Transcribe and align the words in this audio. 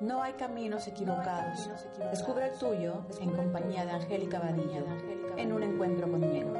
No 0.00 0.22
hay 0.22 0.32
caminos 0.34 0.86
equivocados. 0.88 1.70
Descubre 2.10 2.48
el 2.48 2.58
tuyo 2.58 3.06
en 3.20 3.30
compañía 3.30 3.84
de 3.84 3.92
Angélica 3.92 4.38
Badilla 4.40 4.82
en 5.36 5.52
un 5.52 5.62
encuentro 5.62 6.10
conmigo. 6.10 6.52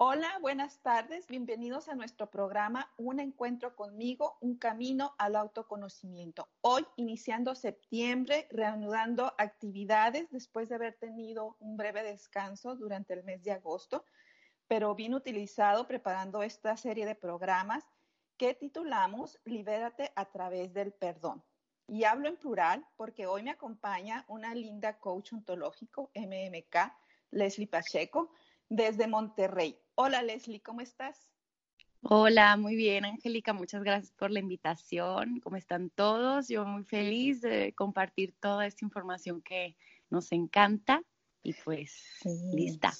Hola, 0.00 0.38
buenas 0.40 0.78
tardes. 0.80 1.26
Bienvenidos 1.26 1.88
a 1.88 1.96
nuestro 1.96 2.30
programa 2.30 2.88
Un 2.98 3.18
encuentro 3.18 3.74
conmigo, 3.74 4.38
un 4.40 4.56
camino 4.56 5.16
al 5.18 5.34
autoconocimiento. 5.34 6.48
Hoy, 6.60 6.86
iniciando 6.94 7.56
septiembre, 7.56 8.46
reanudando 8.52 9.34
actividades 9.38 10.30
después 10.30 10.68
de 10.68 10.76
haber 10.76 10.94
tenido 10.98 11.56
un 11.58 11.76
breve 11.76 12.04
descanso 12.04 12.76
durante 12.76 13.12
el 13.14 13.24
mes 13.24 13.42
de 13.42 13.50
agosto, 13.50 14.04
pero 14.68 14.94
bien 14.94 15.14
utilizado 15.14 15.88
preparando 15.88 16.44
esta 16.44 16.76
serie 16.76 17.04
de 17.04 17.16
programas 17.16 17.82
que 18.36 18.54
titulamos 18.54 19.40
Libérate 19.46 20.12
a 20.14 20.26
través 20.26 20.72
del 20.72 20.92
perdón. 20.92 21.42
Y 21.88 22.04
hablo 22.04 22.28
en 22.28 22.36
plural 22.36 22.86
porque 22.94 23.26
hoy 23.26 23.42
me 23.42 23.50
acompaña 23.50 24.24
una 24.28 24.54
linda 24.54 25.00
coach 25.00 25.32
ontológico, 25.32 26.12
MMK, 26.14 26.76
Leslie 27.32 27.66
Pacheco, 27.66 28.30
desde 28.68 29.08
Monterrey. 29.08 29.76
Hola 30.00 30.22
Leslie, 30.22 30.60
¿cómo 30.60 30.80
estás? 30.80 31.28
Hola, 32.02 32.56
muy 32.56 32.76
bien, 32.76 33.04
Angélica, 33.04 33.52
muchas 33.52 33.82
gracias 33.82 34.12
por 34.12 34.30
la 34.30 34.38
invitación. 34.38 35.40
¿Cómo 35.40 35.56
están 35.56 35.90
todos? 35.90 36.46
Yo 36.46 36.64
muy 36.64 36.84
feliz 36.84 37.40
de 37.40 37.74
compartir 37.74 38.32
toda 38.38 38.64
esta 38.64 38.84
información 38.84 39.42
que 39.42 39.76
nos 40.08 40.30
encanta 40.30 41.02
y 41.42 41.52
pues 41.52 42.20
lista. 42.54 42.92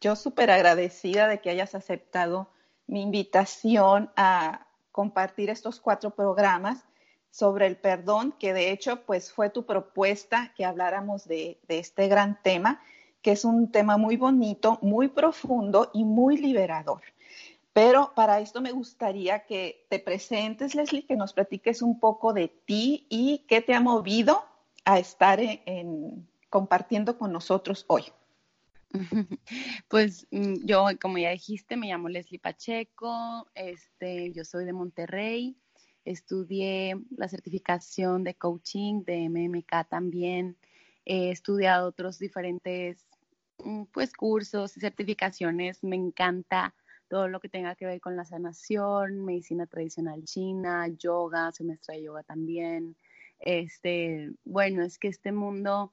Yo 0.00 0.16
súper 0.16 0.50
agradecida 0.50 1.28
de 1.28 1.42
que 1.42 1.50
hayas 1.50 1.74
aceptado 1.74 2.50
mi 2.86 3.02
invitación 3.02 4.10
a 4.16 4.66
compartir 4.92 5.50
estos 5.50 5.78
cuatro 5.78 6.14
programas 6.14 6.86
sobre 7.30 7.66
el 7.66 7.76
perdón, 7.76 8.32
que 8.32 8.54
de 8.54 8.70
hecho 8.70 9.04
pues 9.04 9.30
fue 9.30 9.50
tu 9.50 9.66
propuesta 9.66 10.54
que 10.56 10.64
habláramos 10.64 11.28
de, 11.28 11.60
de 11.68 11.80
este 11.80 12.08
gran 12.08 12.42
tema 12.42 12.80
que 13.26 13.32
es 13.32 13.44
un 13.44 13.72
tema 13.72 13.96
muy 13.96 14.16
bonito, 14.16 14.78
muy 14.82 15.08
profundo 15.08 15.90
y 15.92 16.04
muy 16.04 16.36
liberador. 16.36 17.02
Pero 17.72 18.12
para 18.14 18.38
esto 18.38 18.60
me 18.60 18.70
gustaría 18.70 19.44
que 19.46 19.84
te 19.90 19.98
presentes, 19.98 20.76
Leslie, 20.76 21.04
que 21.04 21.16
nos 21.16 21.32
platiques 21.32 21.82
un 21.82 21.98
poco 21.98 22.32
de 22.32 22.46
ti 22.46 23.04
y 23.10 23.38
qué 23.48 23.60
te 23.60 23.74
ha 23.74 23.80
movido 23.80 24.44
a 24.84 25.00
estar 25.00 25.40
en, 25.40 26.28
compartiendo 26.50 27.18
con 27.18 27.32
nosotros 27.32 27.84
hoy. 27.88 28.04
Pues 29.88 30.28
mm, 30.30 30.64
yo, 30.64 30.86
como 31.02 31.18
ya 31.18 31.30
dijiste, 31.30 31.76
me 31.76 31.88
llamo 31.88 32.08
Leslie 32.08 32.38
Pacheco, 32.38 33.48
este, 33.56 34.32
yo 34.34 34.44
soy 34.44 34.66
de 34.66 34.72
Monterrey, 34.72 35.56
estudié 36.04 36.94
la 37.16 37.26
certificación 37.26 38.22
de 38.22 38.36
coaching 38.36 39.02
de 39.02 39.28
MMK 39.28 39.88
también, 39.88 40.56
he 41.04 41.30
estudiado 41.30 41.88
otros 41.88 42.20
diferentes 42.20 43.04
pues 43.92 44.12
cursos 44.12 44.76
y 44.76 44.80
certificaciones, 44.80 45.82
me 45.82 45.96
encanta 45.96 46.74
todo 47.08 47.28
lo 47.28 47.40
que 47.40 47.48
tenga 47.48 47.74
que 47.74 47.86
ver 47.86 48.00
con 48.00 48.16
la 48.16 48.24
sanación, 48.24 49.24
medicina 49.24 49.66
tradicional 49.66 50.24
china, 50.24 50.88
yoga, 50.88 51.52
semestre 51.52 51.96
de 51.96 52.02
yoga 52.02 52.22
también. 52.22 52.96
Este, 53.38 54.32
bueno, 54.44 54.82
es 54.82 54.98
que 54.98 55.08
este 55.08 55.32
mundo, 55.32 55.92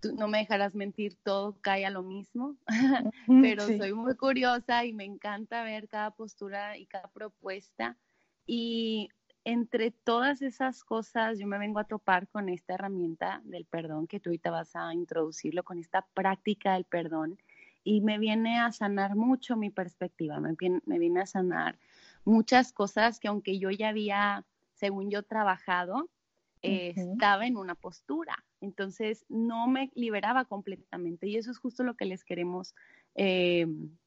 tú 0.00 0.14
no 0.14 0.28
me 0.28 0.38
dejarás 0.38 0.74
mentir, 0.74 1.16
todo 1.22 1.58
cae 1.60 1.84
a 1.84 1.90
lo 1.90 2.02
mismo, 2.02 2.56
pero 3.26 3.66
soy 3.66 3.92
muy 3.92 4.16
curiosa 4.16 4.84
y 4.84 4.92
me 4.92 5.04
encanta 5.04 5.64
ver 5.64 5.88
cada 5.88 6.12
postura 6.12 6.78
y 6.78 6.86
cada 6.86 7.08
propuesta. 7.08 7.98
Y 8.46 9.08
entre 9.44 9.90
todas 9.90 10.40
esas 10.42 10.84
cosas, 10.84 11.38
yo 11.38 11.46
me 11.46 11.58
vengo 11.58 11.78
a 11.78 11.84
topar 11.84 12.28
con 12.28 12.48
esta 12.48 12.74
herramienta 12.74 13.42
del 13.44 13.66
perdón 13.66 14.06
que 14.06 14.18
tú 14.18 14.30
ahorita 14.30 14.50
vas 14.50 14.74
a 14.74 14.92
introducirlo, 14.94 15.62
con 15.62 15.78
esta 15.78 16.06
práctica 16.14 16.74
del 16.74 16.84
perdón, 16.84 17.38
y 17.84 18.00
me 18.00 18.18
viene 18.18 18.58
a 18.58 18.72
sanar 18.72 19.14
mucho 19.14 19.56
mi 19.56 19.68
perspectiva, 19.70 20.40
me 20.40 20.56
viene, 20.98 21.20
a 21.20 21.26
sanar 21.26 21.78
muchas 22.24 22.72
cosas 22.72 23.20
que 23.20 23.28
aunque 23.28 23.58
yo 23.58 23.70
ya 23.70 23.90
había, 23.90 24.46
según 24.72 25.10
yo, 25.10 25.22
trabajado, 25.22 26.08
eh, 26.62 26.94
estaba 26.96 27.46
en 27.46 27.58
una 27.58 27.74
postura. 27.74 28.42
Entonces 28.62 29.26
no 29.28 29.66
me 29.66 29.90
liberaba 29.94 30.46
completamente. 30.46 31.28
Y 31.28 31.36
eso 31.36 31.50
es 31.50 31.58
justo 31.58 31.82
lo 31.84 31.94
que 31.94 32.06
les 32.06 32.24
queremos 32.24 32.74
eh, 33.14 33.66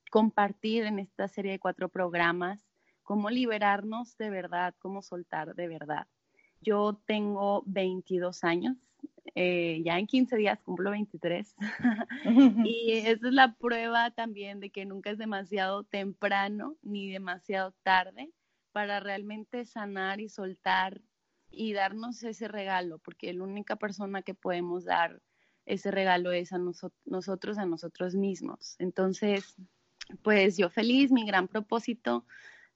compartir 0.10 0.86
en 0.86 0.98
esta 0.98 1.28
serie 1.28 1.52
de 1.52 1.60
cuatro 1.60 1.90
programas 1.90 2.67
cómo 3.08 3.30
liberarnos 3.30 4.18
de 4.18 4.30
verdad, 4.30 4.76
cómo 4.80 5.02
soltar 5.02 5.56
de 5.56 5.70
verdad. 5.70 6.08
Yo 6.60 7.02
tengo 7.06 7.64
22 7.66 8.44
años, 8.44 8.76
eh, 9.34 9.82
ya 9.86 9.98
en 9.98 10.08
15 10.08 10.36
días 10.36 10.60
cumplo 10.60 10.92
23 10.92 11.56
y 12.66 12.92
esa 13.06 13.28
es 13.28 13.34
la 13.34 13.54
prueba 13.54 14.12
también 14.12 14.60
de 14.60 14.72
que 14.72 14.84
nunca 14.84 15.10
es 15.10 15.18
demasiado 15.18 15.86
temprano 15.86 16.76
ni 16.82 17.10
demasiado 17.10 17.74
tarde 17.82 18.30
para 18.74 19.00
realmente 19.00 19.64
sanar 19.64 20.20
y 20.20 20.28
soltar 20.28 21.00
y 21.50 21.72
darnos 21.72 22.22
ese 22.24 22.50
regalo, 22.50 22.98
porque 22.98 23.32
la 23.32 23.46
única 23.46 23.78
persona 23.78 24.22
que 24.22 24.34
podemos 24.34 24.84
dar 24.84 25.22
ese 25.66 25.92
regalo 25.92 26.34
es 26.34 26.52
a 26.52 26.58
nosotros, 26.58 27.58
a 27.58 27.66
nosotros 27.66 28.16
mismos. 28.16 28.76
Entonces, 28.80 29.56
pues 30.24 30.58
yo 30.58 30.70
feliz, 30.70 31.10
mi 31.10 31.26
gran 31.26 31.48
propósito 31.48 32.26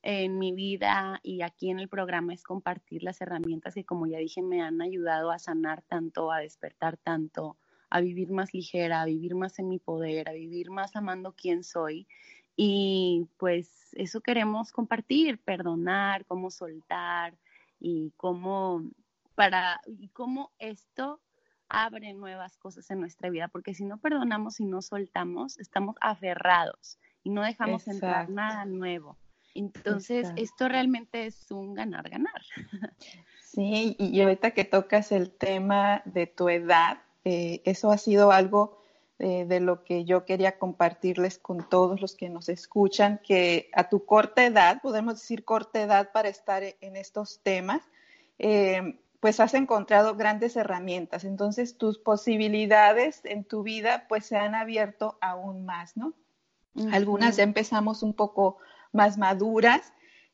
en 0.04 0.40
mi 0.40 0.52
vida 0.52 1.20
y 1.24 1.42
aquí 1.42 1.70
en 1.70 1.80
el 1.80 1.88
programa 1.88 2.34
es 2.34 2.44
compartir 2.44 3.04
las 3.04 3.22
herramientas 3.22 3.76
que, 3.76 3.86
como 3.86 4.08
ya 4.08 4.18
dije, 4.18 4.42
me 4.42 4.62
han 4.62 4.82
ayudado 4.82 5.32
a 5.32 5.40
sanar 5.40 5.82
tanto, 5.84 6.32
a 6.32 6.40
despertar 6.40 6.98
tanto, 6.98 7.58
a 7.90 8.02
vivir 8.02 8.32
más 8.32 8.54
ligera, 8.54 9.02
a 9.02 9.06
vivir 9.06 9.36
más 9.36 9.60
en 9.60 9.70
mi 9.70 9.78
poder, 9.78 10.30
a 10.30 10.34
vivir 10.34 10.72
más 10.72 10.96
amando 10.96 11.34
quién 11.34 11.64
soy. 11.64 12.08
Y 12.56 13.28
pues 13.38 13.94
eso 13.94 14.22
queremos 14.22 14.72
compartir, 14.72 15.40
perdonar, 15.40 16.26
cómo 16.26 16.50
soltar 16.50 17.38
y 17.80 18.12
cómo 18.18 18.84
para 19.36 19.82
y 19.86 20.10
cómo 20.10 20.52
esto 20.60 21.20
abre 21.70 22.14
nuevas 22.14 22.58
cosas 22.58 22.90
en 22.92 23.00
nuestra 23.00 23.30
vida, 23.30 23.48
porque 23.48 23.74
si 23.74 23.86
no 23.86 23.98
perdonamos 23.98 24.60
y 24.60 24.66
no 24.66 24.82
soltamos, 24.82 25.58
estamos 25.58 25.96
aferrados 26.02 27.00
y 27.24 27.30
no 27.30 27.44
dejamos 27.44 27.88
entrar 27.88 28.30
nada 28.30 28.66
nuevo. 28.66 29.18
Entonces, 29.54 30.30
esto 30.36 30.68
realmente 30.68 31.26
es 31.26 31.52
un 31.52 31.74
ganar-ganar. 31.74 32.42
Sí, 33.54 33.98
y 34.00 34.22
ahorita 34.22 34.52
que 34.52 34.64
tocas 34.64 35.12
el 35.12 35.30
tema 35.30 36.04
de 36.06 36.26
tu 36.26 36.48
edad, 36.48 37.00
eh, 37.26 37.62
eso 37.66 37.92
ha 37.92 37.98
sido 37.98 38.32
algo 38.32 38.82
eh, 39.20 39.46
de 39.46 39.60
lo 39.60 39.84
que 39.84 40.06
yo 40.06 40.26
quería 40.26 40.58
compartirles 40.58 41.38
con 41.38 41.70
todos 41.70 42.00
los 42.00 42.16
que 42.16 42.30
nos 42.30 42.50
escuchan, 42.50 43.20
que 43.24 43.70
a 43.74 43.90
tu 43.90 44.06
corta 44.06 44.46
edad, 44.46 44.82
podemos 44.82 45.16
decir 45.16 45.44
corta 45.44 45.82
edad 45.82 46.12
para 46.14 46.30
estar 46.30 46.64
en 46.64 46.96
estos 46.96 47.42
temas, 47.44 47.84
eh, 48.40 49.00
pues 49.20 49.40
has 49.40 49.54
encontrado 49.54 50.16
grandes 50.16 50.56
herramientas. 50.56 51.26
Entonces, 51.26 51.78
tus 51.78 52.00
posibilidades 52.00 53.22
en 53.26 53.44
tu 53.44 53.64
vida 53.64 54.06
pues 54.08 54.26
se 54.26 54.38
han 54.38 54.56
abierto 54.56 55.18
aún 55.22 55.66
más, 55.66 55.98
¿no? 55.98 56.14
Algunas 56.92 57.36
ya 57.36 57.44
empezamos 57.44 58.02
un 58.02 58.14
poco 58.14 58.58
más 58.92 59.18
maduras 59.18 59.94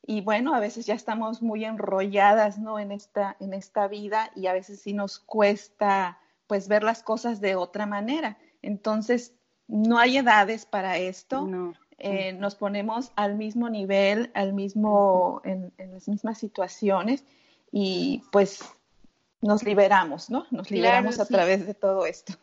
y 0.09 0.21
bueno, 0.21 0.55
a 0.55 0.61
veces 0.61 0.85
ya 0.85 0.93
estamos 0.93 1.41
muy 1.41 1.65
enrolladas, 1.65 2.57
¿no? 2.57 2.79
En 2.79 2.93
esta, 2.93 3.35
en 3.41 3.53
esta 3.53 3.89
vida 3.89 4.31
y 4.37 4.47
a 4.47 4.53
veces 4.53 4.79
sí 4.79 4.93
nos 4.93 5.19
cuesta 5.19 6.19
pues 6.47 6.69
ver 6.69 6.81
las 6.83 7.03
cosas 7.03 7.41
de 7.41 7.57
otra 7.57 7.85
manera. 7.85 8.37
Entonces, 8.61 9.33
no 9.67 9.99
hay 9.99 10.17
edades 10.17 10.65
para 10.65 10.97
esto. 10.97 11.45
Eh, 11.99 12.31
nos 12.31 12.55
ponemos 12.55 13.11
al 13.17 13.35
mismo 13.35 13.69
nivel, 13.69 14.31
al 14.33 14.53
mismo, 14.53 15.41
en, 15.43 15.73
las 15.77 16.07
mismas 16.07 16.37
situaciones 16.37 17.25
y 17.69 18.23
pues 18.31 18.61
nos 19.41 19.63
liberamos, 19.63 20.29
¿no? 20.29 20.45
Nos 20.51 20.71
liberamos 20.71 21.19
a 21.19 21.25
través 21.25 21.67
de 21.67 21.73
todo 21.73 22.05
esto 22.05 22.33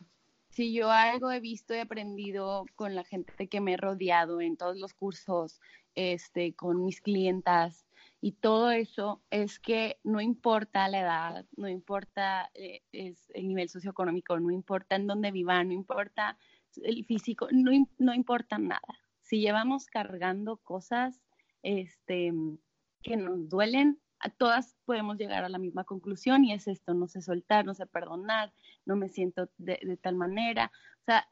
si 0.55 0.73
yo 0.73 0.91
algo 0.93 1.33
he 1.33 1.41
visto 1.41 1.75
y 1.75 1.79
aprendido 1.79 2.65
con 2.77 2.95
la 2.95 3.03
gente 3.03 3.49
que 3.49 3.61
me 3.61 3.73
he 3.73 3.77
rodeado 3.77 4.41
en 4.41 4.57
todos 4.57 4.79
los 4.79 4.95
cursos, 4.95 5.61
este, 5.97 6.55
con 6.55 6.85
mis 6.85 7.01
clientas 7.01 7.87
y 8.21 8.33
todo 8.33 8.71
eso, 8.71 9.21
es 9.31 9.59
que 9.59 9.99
no 10.05 10.21
importa 10.21 10.87
la 10.87 11.01
edad, 11.01 11.47
no 11.57 11.69
importa 11.69 12.53
eh, 12.55 12.83
es 12.93 13.31
el 13.35 13.49
nivel 13.49 13.69
socioeconómico, 13.69 14.39
no 14.39 14.53
importa 14.53 14.95
en 14.95 15.09
dónde 15.09 15.33
vivan, 15.33 15.69
no 15.69 15.75
importa 15.75 16.39
el 16.85 17.05
físico, 17.05 17.49
no, 17.51 17.73
no 17.99 18.15
importa 18.15 18.57
nada. 18.59 19.01
Si 19.23 19.41
llevamos 19.41 19.87
cargando 19.87 20.59
cosas 20.59 21.21
este, 21.63 22.33
que 23.03 23.17
nos 23.17 23.49
duelen, 23.49 24.01
todas 24.31 24.77
podemos 24.85 25.19
llegar 25.19 25.45
a 25.45 25.49
la 25.49 25.59
misma 25.59 25.85
conclusión 25.85 26.45
y 26.45 26.53
es 26.53 26.67
esto, 26.67 26.95
no 26.95 27.09
sé 27.09 27.23
soltar, 27.23 27.65
no 27.65 27.75
sé 27.75 27.87
perdonar, 27.87 28.53
no 28.87 28.97
me 28.97 29.09
siento 29.09 29.49
de, 29.59 29.99
tal 30.03 30.17
manera. 30.17 30.71
O 31.01 31.05
sea, 31.05 31.29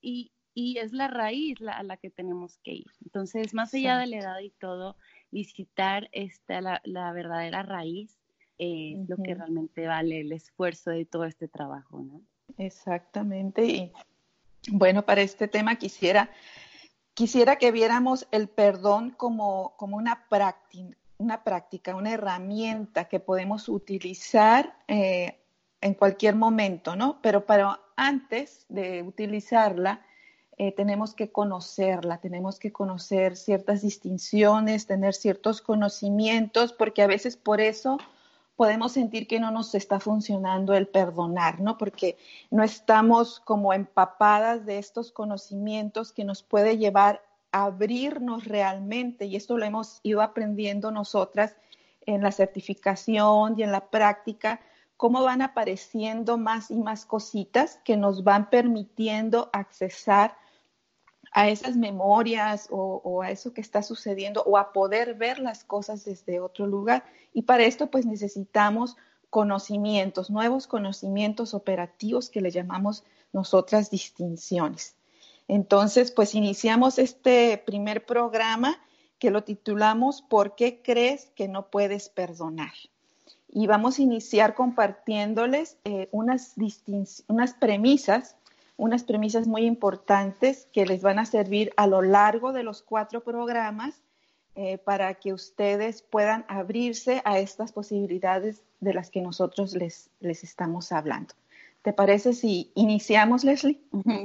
y 0.00 0.32
y 0.54 0.78
es 0.78 0.92
la 0.92 1.08
raíz 1.08 1.58
a 1.66 1.82
la 1.82 1.96
que 1.96 2.10
tenemos 2.10 2.58
que 2.62 2.72
ir. 2.72 2.90
Entonces, 3.04 3.54
más 3.54 3.72
allá 3.74 3.98
de 3.98 4.06
la 4.06 4.18
edad 4.18 4.38
y 4.40 4.50
todo, 4.50 4.96
visitar 5.30 6.08
esta, 6.12 6.60
la, 6.60 7.12
verdadera 7.12 7.62
raíz 7.62 8.18
es 8.58 9.08
lo 9.08 9.16
que 9.16 9.34
realmente 9.34 9.86
vale 9.86 10.20
el 10.20 10.32
esfuerzo 10.32 10.90
de 10.90 11.04
todo 11.04 11.24
este 11.24 11.48
trabajo, 11.48 12.02
¿no? 12.02 12.22
Exactamente. 12.58 13.64
Y 13.64 13.92
bueno, 14.70 15.04
para 15.04 15.22
este 15.22 15.48
tema 15.48 15.76
quisiera, 15.76 16.30
quisiera 17.14 17.56
que 17.56 17.72
viéramos 17.72 18.28
el 18.30 18.48
perdón 18.48 19.10
como, 19.10 19.74
como 19.78 19.96
una 19.96 20.28
práctica, 20.28 20.96
una 21.22 21.44
práctica, 21.44 21.94
una 21.94 22.12
herramienta 22.12 23.04
que 23.04 23.20
podemos 23.20 23.68
utilizar 23.68 24.76
eh, 24.88 25.38
en 25.80 25.94
cualquier 25.94 26.34
momento, 26.34 26.96
¿no? 26.96 27.18
Pero, 27.22 27.46
pero 27.46 27.78
antes 27.96 28.66
de 28.68 29.02
utilizarla, 29.02 30.04
eh, 30.58 30.72
tenemos 30.72 31.14
que 31.14 31.30
conocerla, 31.30 32.18
tenemos 32.18 32.58
que 32.58 32.72
conocer 32.72 33.36
ciertas 33.36 33.82
distinciones, 33.82 34.86
tener 34.86 35.14
ciertos 35.14 35.62
conocimientos, 35.62 36.72
porque 36.72 37.02
a 37.02 37.06
veces 37.06 37.36
por 37.36 37.60
eso 37.60 37.98
podemos 38.56 38.92
sentir 38.92 39.26
que 39.26 39.40
no 39.40 39.50
nos 39.50 39.74
está 39.74 39.98
funcionando 39.98 40.74
el 40.74 40.86
perdonar, 40.86 41.60
¿no? 41.60 41.78
Porque 41.78 42.16
no 42.50 42.62
estamos 42.62 43.40
como 43.40 43.72
empapadas 43.72 44.66
de 44.66 44.78
estos 44.78 45.10
conocimientos 45.10 46.12
que 46.12 46.24
nos 46.24 46.42
puede 46.42 46.76
llevar 46.78 47.22
abrirnos 47.52 48.46
realmente, 48.46 49.26
y 49.26 49.36
esto 49.36 49.56
lo 49.56 49.64
hemos 49.64 50.00
ido 50.02 50.22
aprendiendo 50.22 50.90
nosotras 50.90 51.54
en 52.06 52.22
la 52.22 52.32
certificación 52.32 53.54
y 53.58 53.62
en 53.62 53.70
la 53.70 53.90
práctica, 53.90 54.60
cómo 54.96 55.22
van 55.22 55.42
apareciendo 55.42 56.38
más 56.38 56.70
y 56.70 56.76
más 56.76 57.04
cositas 57.06 57.78
que 57.84 57.96
nos 57.96 58.24
van 58.24 58.50
permitiendo 58.50 59.50
accesar 59.52 60.36
a 61.32 61.48
esas 61.48 61.76
memorias 61.76 62.68
o, 62.70 63.22
a 63.22 63.30
eso 63.30 63.54
que 63.54 63.62
está 63.62 63.82
sucediendo 63.82 64.42
o 64.44 64.58
a 64.58 64.72
poder 64.72 65.14
ver 65.14 65.38
las 65.38 65.64
cosas 65.64 66.04
desde 66.04 66.40
otro 66.40 66.66
lugar. 66.66 67.04
Y 67.32 67.42
para 67.42 67.64
esto 67.64 67.90
pues 67.90 68.04
necesitamos 68.06 68.96
conocimientos, 69.30 70.30
nuevos 70.30 70.66
conocimientos 70.66 71.54
operativos 71.54 72.28
que 72.28 72.42
le 72.42 72.50
llamamos 72.50 73.04
nosotras 73.32 73.90
distinciones. 73.90 74.94
Entonces 75.48 76.10
pues 76.10 76.34
iniciamos 76.34 76.98
este 76.98 77.58
primer 77.58 78.06
programa 78.06 78.78
que 79.18 79.30
lo 79.30 79.44
titulamos 79.44 80.22
¿Por 80.22 80.56
qué 80.56 80.82
crees 80.82 81.30
que 81.36 81.48
no 81.48 81.68
puedes 81.68 82.08
perdonar? 82.08 82.72
Y 83.48 83.66
vamos 83.66 83.98
a 83.98 84.02
iniciar 84.02 84.54
compartiéndoles 84.54 85.76
eh, 85.84 86.08
unas, 86.10 86.54
premisas 87.60 88.36
unas 88.76 89.04
premisas 89.04 89.46
muy 89.46 89.64
importantes 89.64 90.66
que 90.72 90.86
les 90.86 91.02
van 91.02 91.18
a 91.18 91.26
servir 91.26 91.72
a 91.76 91.86
lo 91.86 92.02
largo 92.02 92.52
de 92.52 92.62
los 92.62 92.82
cuatro 92.82 93.22
programas 93.22 94.02
eh, 94.56 94.78
para 94.78 95.14
que 95.14 95.32
ustedes 95.32 96.02
puedan 96.02 96.44
abrirse 96.48 97.22
a 97.24 97.38
estas 97.38 97.72
posibilidades 97.72 98.62
de 98.80 98.94
las 98.94 99.10
que 99.10 99.20
nosotros 99.20 99.74
les, 99.74 100.10
les 100.20 100.42
estamos 100.42 100.90
hablando. 100.90 101.34
¿Te 101.82 101.92
parece 101.92 102.32
si 102.32 102.70
iniciamos, 102.76 103.42
Leslie? 103.42 103.82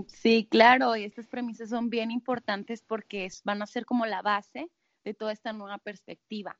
Sí, 0.08 0.48
claro, 0.50 0.96
y 0.96 1.04
estas 1.04 1.28
premisas 1.28 1.70
son 1.70 1.90
bien 1.90 2.12
importantes 2.12 2.84
porque 2.84 3.28
van 3.44 3.62
a 3.64 3.68
ser 3.68 3.86
como 3.86 4.06
la 4.06 4.22
base 4.22 4.70
de 5.04 5.14
toda 5.16 5.32
esta 5.32 5.54
nueva 5.54 5.80
perspectiva. 5.80 6.60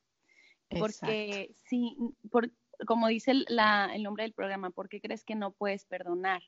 Porque 0.78 1.54
sí, 1.68 1.96
por, 2.30 2.50
como 2.86 3.08
dice 3.08 3.30
el 3.30 4.02
nombre 4.02 4.24
del 4.24 4.32
programa, 4.32 4.70
¿por 4.70 4.88
qué 4.88 5.00
crees 5.00 5.24
que 5.24 5.36
no 5.36 5.52
puedes 5.52 5.84
perdonar? 5.84 6.42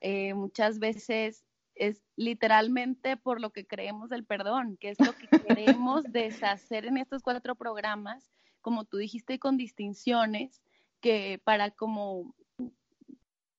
Eh, 0.00 0.34
muchas 0.34 0.78
veces 0.78 1.44
es 1.74 2.02
literalmente 2.16 3.16
por 3.16 3.40
lo 3.40 3.50
que 3.50 3.66
creemos 3.66 4.08
del 4.08 4.24
perdón, 4.24 4.76
que 4.80 4.90
es 4.90 5.00
lo 5.00 5.14
que 5.14 5.28
queremos 5.46 6.04
deshacer 6.04 6.86
en 6.86 6.96
estos 6.96 7.22
cuatro 7.22 7.54
programas, 7.54 8.30
como 8.60 8.84
tú 8.84 8.98
dijiste, 8.98 9.38
con 9.38 9.56
distinciones, 9.56 10.62
que 11.00 11.40
para 11.44 11.70
como 11.70 12.34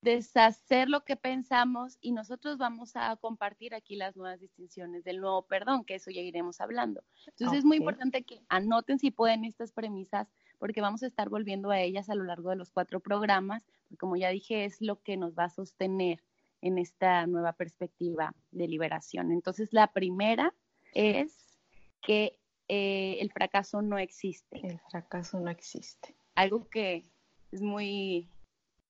deshacer 0.01 0.89
lo 0.89 1.03
que 1.03 1.15
pensamos 1.15 1.97
y 2.01 2.11
nosotros 2.11 2.57
vamos 2.57 2.95
a 2.95 3.15
compartir 3.17 3.73
aquí 3.73 3.95
las 3.95 4.15
nuevas 4.15 4.39
distinciones 4.39 5.03
del 5.03 5.19
nuevo 5.19 5.43
perdón, 5.47 5.85
que 5.85 5.95
eso 5.95 6.11
ya 6.11 6.21
iremos 6.21 6.61
hablando. 6.61 7.03
Entonces 7.27 7.59
es 7.59 7.65
muy 7.65 7.77
importante 7.77 8.23
que 8.23 8.41
anoten 8.49 8.99
si 8.99 9.11
pueden 9.11 9.43
estas 9.43 9.71
premisas, 9.71 10.27
porque 10.59 10.81
vamos 10.81 11.03
a 11.03 11.07
estar 11.07 11.29
volviendo 11.29 11.71
a 11.71 11.81
ellas 11.81 12.09
a 12.09 12.15
lo 12.15 12.23
largo 12.23 12.49
de 12.49 12.55
los 12.55 12.71
cuatro 12.71 12.99
programas, 12.99 13.65
como 13.99 14.15
ya 14.15 14.29
dije, 14.29 14.65
es 14.65 14.81
lo 14.81 15.01
que 15.01 15.17
nos 15.17 15.37
va 15.37 15.45
a 15.45 15.49
sostener 15.49 16.23
en 16.61 16.77
esta 16.77 17.25
nueva 17.27 17.53
perspectiva 17.53 18.33
de 18.51 18.67
liberación. 18.67 19.31
Entonces, 19.31 19.73
la 19.73 19.87
primera 19.87 20.53
es 20.93 21.59
que 22.01 22.39
eh, 22.67 23.17
el 23.19 23.31
fracaso 23.31 23.81
no 23.81 23.97
existe. 23.97 24.59
El 24.65 24.79
fracaso 24.91 25.39
no 25.39 25.49
existe. 25.49 26.15
Algo 26.35 26.67
que 26.69 27.05
es 27.51 27.61
muy 27.61 28.29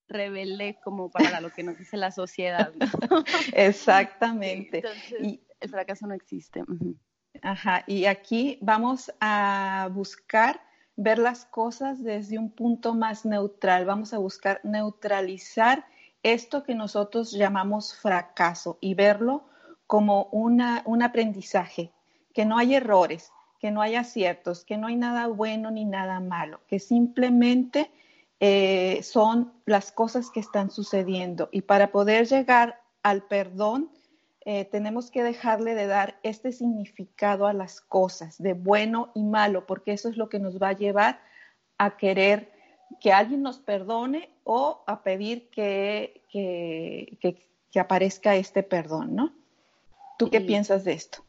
rebelde 0.08 0.80
como 0.84 1.10
para 1.10 1.42
lo 1.42 1.52
que 1.52 1.64
nos 1.64 1.78
dice 1.78 1.98
la 1.98 2.12
sociedad. 2.12 2.72
Exactamente. 3.54 4.84
y, 5.22 5.42
el 5.60 5.70
fracaso 5.70 6.06
no 6.06 6.14
existe. 6.14 6.64
Ajá, 7.42 7.84
y 7.88 8.06
aquí 8.06 8.60
vamos 8.62 9.12
a 9.20 9.90
buscar 9.92 10.62
ver 10.96 11.20
las 11.20 11.46
cosas 11.46 12.04
desde 12.04 12.38
un 12.38 12.52
punto 12.52 12.94
más 12.94 13.26
neutral. 13.26 13.86
Vamos 13.86 14.14
a 14.14 14.18
buscar 14.18 14.60
neutralizar 14.64 15.86
esto 16.24 16.64
que 16.64 16.76
nosotros 16.76 17.32
llamamos 17.32 17.96
fracaso 17.96 18.78
y 18.82 18.94
verlo 18.94 19.46
como 19.86 20.26
una, 20.32 20.84
un 20.86 21.02
aprendizaje, 21.02 21.92
que 22.34 22.46
no 22.46 22.58
hay 22.58 22.76
errores, 22.76 23.32
que 23.60 23.72
no 23.72 23.82
hay 23.82 23.96
aciertos, 23.96 24.66
que 24.66 24.78
no 24.78 24.88
hay 24.88 24.96
nada 24.96 25.28
bueno 25.28 25.72
ni 25.72 25.86
nada 25.86 26.20
malo, 26.20 26.60
que 26.68 26.80
simplemente 26.80 27.90
eh, 28.40 29.02
son 29.04 29.54
las 29.66 29.92
cosas 29.92 30.30
que 30.30 30.40
están 30.40 30.70
sucediendo. 30.72 31.50
Y 31.52 31.62
para 31.62 31.92
poder 31.92 32.28
llegar 32.28 32.82
al 33.04 33.24
perdón, 33.24 33.92
eh, 34.46 34.66
tenemos 34.66 35.12
que 35.12 35.24
dejarle 35.24 35.76
de 35.76 35.88
dar 35.88 36.20
este 36.24 36.52
significado 36.52 37.48
a 37.48 37.54
las 37.54 37.82
cosas, 37.82 38.42
de 38.42 38.54
bueno 38.54 39.12
y 39.14 39.24
malo, 39.24 39.66
porque 39.66 39.92
eso 39.92 40.08
es 40.08 40.18
lo 40.18 40.30
que 40.30 40.40
nos 40.40 40.62
va 40.62 40.70
a 40.70 40.78
llevar 40.78 41.20
a 41.78 41.98
querer 41.98 42.52
que 43.02 43.12
alguien 43.12 43.42
nos 43.42 43.60
perdone 43.60 44.30
o 44.44 44.84
a 44.88 45.04
pedir 45.04 45.50
que, 45.50 46.22
que, 46.32 47.44
aparezca 47.78 48.36
este 48.36 48.64
perdón, 48.64 49.14
¿no? 49.14 49.34
¿Tú 50.18 50.32
qué 50.32 50.42
piensas 50.42 50.84
de 50.84 50.94
esto? 50.94 51.24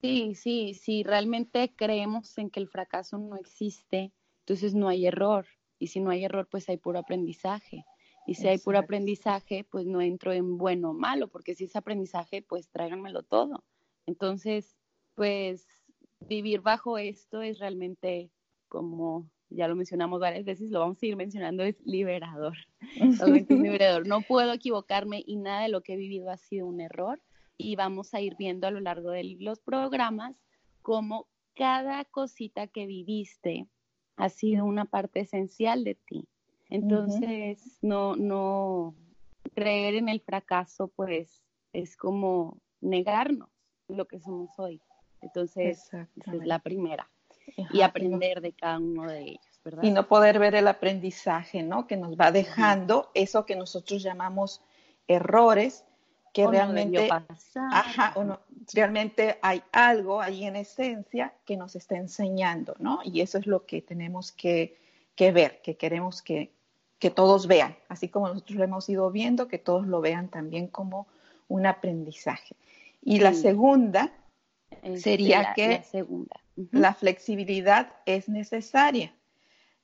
Sí, 0.00 0.34
sí, 0.34 0.74
sí, 0.74 1.04
realmente 1.04 1.72
creemos 1.76 2.36
en 2.38 2.50
que 2.50 2.58
el 2.58 2.68
fracaso 2.68 3.18
no 3.18 3.36
existe, 3.36 4.10
entonces 4.40 4.74
no 4.74 4.88
hay 4.88 5.06
error. 5.06 5.46
Y 5.78 5.88
si 5.88 6.00
no 6.00 6.10
hay 6.10 6.24
error, 6.24 6.48
pues 6.50 6.68
hay 6.68 6.76
puro 6.76 6.98
aprendizaje. 6.98 7.84
Y 8.26 8.34
si 8.34 8.46
hay 8.46 8.58
puro 8.58 8.78
aprendizaje, 8.78 9.64
pues 9.64 9.86
no 9.86 10.00
entro 10.02 10.32
en 10.32 10.58
bueno 10.58 10.90
o 10.90 10.94
malo, 10.94 11.28
porque 11.28 11.54
si 11.54 11.64
es 11.64 11.76
aprendizaje, 11.76 12.42
pues 12.42 12.68
tráiganmelo 12.68 13.22
todo. 13.22 13.64
Entonces, 14.06 14.76
pues 15.14 15.66
vivir 16.20 16.60
bajo 16.60 16.98
esto 16.98 17.42
es 17.42 17.58
realmente 17.58 18.30
como 18.68 19.30
ya 19.50 19.66
lo 19.66 19.76
mencionamos 19.76 20.20
varias 20.20 20.44
veces, 20.44 20.70
lo 20.70 20.80
vamos 20.80 20.98
a 20.98 21.00
seguir 21.00 21.16
mencionando, 21.16 21.62
es 21.62 21.80
liberador. 21.86 22.56
liberador. 23.48 24.06
No 24.06 24.20
puedo 24.20 24.52
equivocarme 24.52 25.22
y 25.26 25.36
nada 25.36 25.62
de 25.62 25.68
lo 25.70 25.82
que 25.82 25.94
he 25.94 25.96
vivido 25.96 26.30
ha 26.30 26.36
sido 26.36 26.66
un 26.66 26.80
error. 26.80 27.20
Y 27.56 27.76
vamos 27.76 28.14
a 28.14 28.20
ir 28.20 28.36
viendo 28.38 28.66
a 28.66 28.70
lo 28.70 28.80
largo 28.80 29.10
de 29.10 29.36
los 29.40 29.60
programas 29.60 30.36
cómo 30.82 31.28
cada 31.54 32.04
cosita 32.04 32.66
que 32.68 32.86
viviste 32.86 33.66
ha 34.18 34.28
sido 34.28 34.64
una 34.64 34.84
parte 34.84 35.20
esencial 35.20 35.84
de 35.84 35.94
ti. 35.94 36.28
Entonces, 36.68 37.78
no, 37.80 38.16
no 38.16 38.94
creer 39.54 39.94
en 39.94 40.08
el 40.08 40.20
fracaso, 40.20 40.88
pues 40.88 41.42
es 41.72 41.96
como 41.96 42.58
negarnos 42.80 43.48
lo 43.88 44.06
que 44.06 44.20
somos 44.20 44.50
hoy. 44.58 44.80
Entonces, 45.22 45.86
esa 45.86 46.08
es 46.16 46.46
la 46.46 46.58
primera 46.58 47.08
y 47.72 47.80
aprender 47.80 48.40
de 48.40 48.52
cada 48.52 48.78
uno 48.78 49.06
de 49.06 49.20
ellos, 49.22 49.60
¿verdad? 49.64 49.82
Y 49.82 49.90
no 49.90 50.06
poder 50.06 50.38
ver 50.38 50.54
el 50.54 50.68
aprendizaje, 50.68 51.62
¿no? 51.62 51.86
Que 51.86 51.96
nos 51.96 52.16
va 52.16 52.30
dejando 52.30 53.10
eso 53.14 53.46
que 53.46 53.56
nosotros 53.56 54.02
llamamos 54.02 54.60
errores, 55.06 55.84
que 56.34 56.46
realmente, 56.46 57.08
ajá, 57.70 58.14
realmente 58.72 59.38
hay 59.42 59.62
algo 59.72 60.20
ahí 60.20 60.44
en 60.44 60.56
esencia 60.56 61.34
que 61.44 61.56
nos 61.56 61.76
está 61.76 61.96
enseñando, 61.96 62.74
¿no? 62.78 63.00
Y 63.04 63.20
eso 63.20 63.38
es 63.38 63.46
lo 63.46 63.66
que 63.66 63.82
tenemos 63.82 64.32
que, 64.32 64.76
ver, 65.18 65.60
que 65.62 65.76
queremos 65.76 66.22
que, 66.22 66.52
todos 67.14 67.46
vean, 67.46 67.76
así 67.88 68.08
como 68.08 68.28
nosotros 68.28 68.58
lo 68.58 68.64
hemos 68.64 68.88
ido 68.88 69.10
viendo, 69.10 69.48
que 69.48 69.58
todos 69.58 69.86
lo 69.86 70.00
vean 70.00 70.28
también 70.28 70.66
como 70.66 71.06
un 71.46 71.66
aprendizaje. 71.66 72.56
Y 73.02 73.20
la 73.20 73.32
segunda 73.32 74.12
sería 74.96 75.52
que 75.54 75.82
segunda. 75.84 76.36
la 76.72 76.94
flexibilidad 76.94 77.92
es 78.04 78.28
necesaria. 78.28 79.14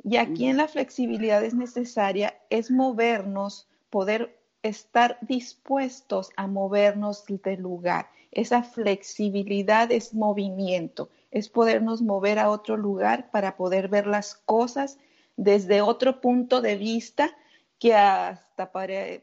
Y 0.03 0.17
aquí 0.17 0.47
en 0.47 0.59
la 0.59 0.69
flexibilidad 0.69 1.43
es 1.43 1.55
necesaria 1.55 2.37
es 2.51 2.71
movernos, 2.71 3.69
poder 3.89 4.37
estar 4.65 5.19
dispuestos 5.21 6.31
a 6.37 6.49
movernos 6.49 7.25
del 7.27 7.61
lugar. 7.61 8.09
Esa 8.33 8.65
flexibilidad 8.65 9.93
es 9.93 10.15
movimiento, 10.15 11.11
es 11.31 11.49
podernos 11.49 12.03
mover 12.03 12.41
a 12.41 12.51
otro 12.51 12.77
lugar 12.77 13.31
para 13.31 13.57
poder 13.57 13.89
ver 13.89 14.09
las 14.09 14.35
cosas 14.35 14.99
desde 15.37 15.83
otro 15.83 16.21
punto 16.21 16.61
de 16.61 16.77
vista 16.77 17.37
que 17.79 17.95
hasta 17.95 18.73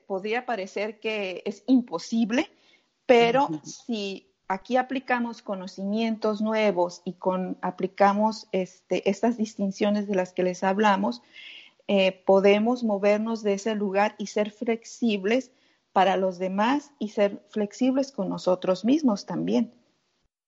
podría 0.07 0.45
parecer 0.45 0.99
que 0.99 1.41
es 1.45 1.63
imposible, 1.67 2.49
pero 3.05 3.49
si 3.63 4.31
aquí 4.47 4.77
aplicamos 4.77 5.41
conocimientos 5.41 6.41
nuevos 6.41 7.01
y 7.03 7.13
con, 7.13 7.57
aplicamos 7.61 8.47
este, 8.51 9.09
estas 9.09 9.37
distinciones 9.37 10.07
de 10.07 10.15
las 10.15 10.33
que 10.33 10.43
les 10.43 10.63
hablamos, 10.63 11.21
eh, 11.93 12.23
podemos 12.25 12.85
movernos 12.85 13.43
de 13.43 13.51
ese 13.51 13.75
lugar 13.75 14.15
y 14.17 14.27
ser 14.27 14.51
flexibles 14.51 15.51
para 15.91 16.15
los 16.15 16.39
demás 16.39 16.93
y 16.99 17.09
ser 17.09 17.45
flexibles 17.49 18.13
con 18.13 18.29
nosotros 18.29 18.85
mismos 18.85 19.25
también. 19.25 19.73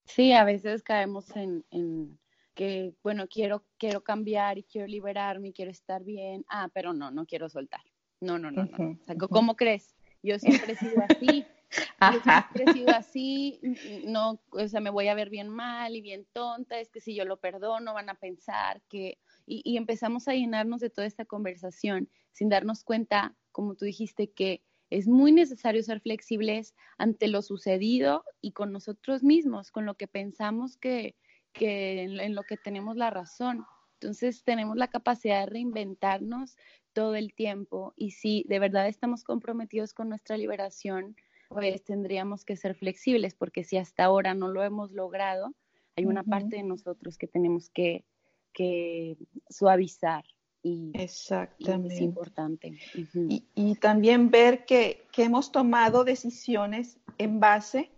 Sí, 0.06 0.32
a 0.32 0.46
veces 0.46 0.84
caemos 0.84 1.26
en, 1.36 2.18
que, 2.54 2.94
bueno, 3.04 3.28
quiero, 3.28 3.66
quiero 3.78 4.06
cambiar 4.06 4.58
y 4.58 4.64
quiero 4.64 4.88
liberarme 4.88 5.50
y 5.50 5.52
quiero 5.52 5.70
estar 5.70 6.06
bien. 6.06 6.46
Ah, 6.48 6.70
pero 6.74 6.94
no, 6.94 7.12
no 7.12 7.26
quiero 7.26 7.50
soltar. 7.50 7.82
No, 8.22 8.40
no, 8.40 8.50
no, 8.50 8.64
no. 8.64 9.28
¿Cómo 9.28 9.58
crees? 9.58 9.98
Yo 10.22 10.40
siempre 10.40 10.72
he 10.72 10.76
sido 10.78 11.04
así. 11.10 11.46
Yo 12.14 12.22
siempre 12.22 12.64
he 12.68 12.74
sido 12.74 12.90
así, 12.92 13.60
no, 14.06 14.40
o 14.52 14.68
sea, 14.68 14.80
me 14.80 14.92
voy 14.92 15.08
a 15.08 15.16
ver 15.16 15.30
bien 15.30 15.50
mal 15.50 15.96
y 15.96 16.02
bien 16.02 16.26
tonta, 16.32 16.80
es 16.80 16.92
que 16.92 17.02
si 17.02 17.16
yo 17.16 17.26
lo 17.26 17.38
perdono 17.38 17.96
van 17.96 18.10
a 18.12 18.14
pensar 18.14 18.80
que, 18.90 19.18
y, 19.46 19.62
y 19.64 19.78
empezamos 19.78 20.28
a 20.28 20.34
llenarnos 20.34 20.82
de 20.82 20.90
toda 20.90 21.08
esta 21.08 21.26
conversación 21.26 22.10
sin 22.32 22.50
darnos 22.50 22.84
cuenta, 22.84 23.36
como 23.52 23.76
tú 23.76 23.86
dijiste, 23.86 24.32
que 24.32 24.64
es 24.90 25.08
muy 25.08 25.32
necesario 25.32 25.82
ser 25.82 26.02
flexibles 26.02 26.76
ante 27.00 27.28
lo 27.28 27.42
sucedido 27.42 28.24
y 28.42 28.52
con 28.52 28.72
nosotros 28.72 29.24
mismos, 29.24 29.72
con 29.72 29.88
lo 29.88 29.96
que 29.96 30.08
pensamos 30.08 30.78
que, 30.78 31.16
que 31.52 32.04
en, 32.04 32.36
lo 32.36 32.44
que 32.44 32.58
tenemos 32.58 32.96
la 32.96 33.10
razón. 33.10 33.66
Entonces 33.94 34.44
tenemos 34.44 34.78
la 34.78 34.90
capacidad 34.90 35.40
de 35.42 35.52
reinventarnos 35.52 36.58
todo 36.94 37.16
el 37.16 37.34
tiempo 37.34 37.94
y 37.96 38.12
si 38.12 38.46
de 38.48 38.60
verdad 38.60 38.88
estamos 38.88 39.24
comprometidos 39.24 39.94
con 39.94 40.10
nuestra 40.10 40.38
liberación, 40.38 41.16
pues 41.50 41.84
tendríamos 41.84 42.46
que 42.46 42.56
ser 42.56 42.76
flexibles 42.76 43.34
porque 43.34 43.64
si 43.64 43.78
hasta 43.78 44.04
ahora 44.04 44.36
no 44.36 44.48
lo 44.48 44.64
hemos 44.64 44.92
logrado, 44.92 45.56
hay 45.96 46.06
una 46.06 46.24
parte 46.24 46.58
de 46.58 46.64
nosotros 46.64 47.18
que 47.18 47.28
tenemos 47.28 47.70
que, 47.70 48.06
que 48.54 49.18
suavizar 49.50 50.24
y, 50.64 50.92
Exactamente. 50.94 51.96
es 51.96 52.02
importante. 52.02 52.74
y, 53.14 53.76
también 53.76 54.32
ver 54.32 54.66
que, 54.66 55.06
hemos 55.18 55.52
tomado 55.52 56.06
decisiones 56.06 56.98
en 57.18 57.40
base 57.40 57.92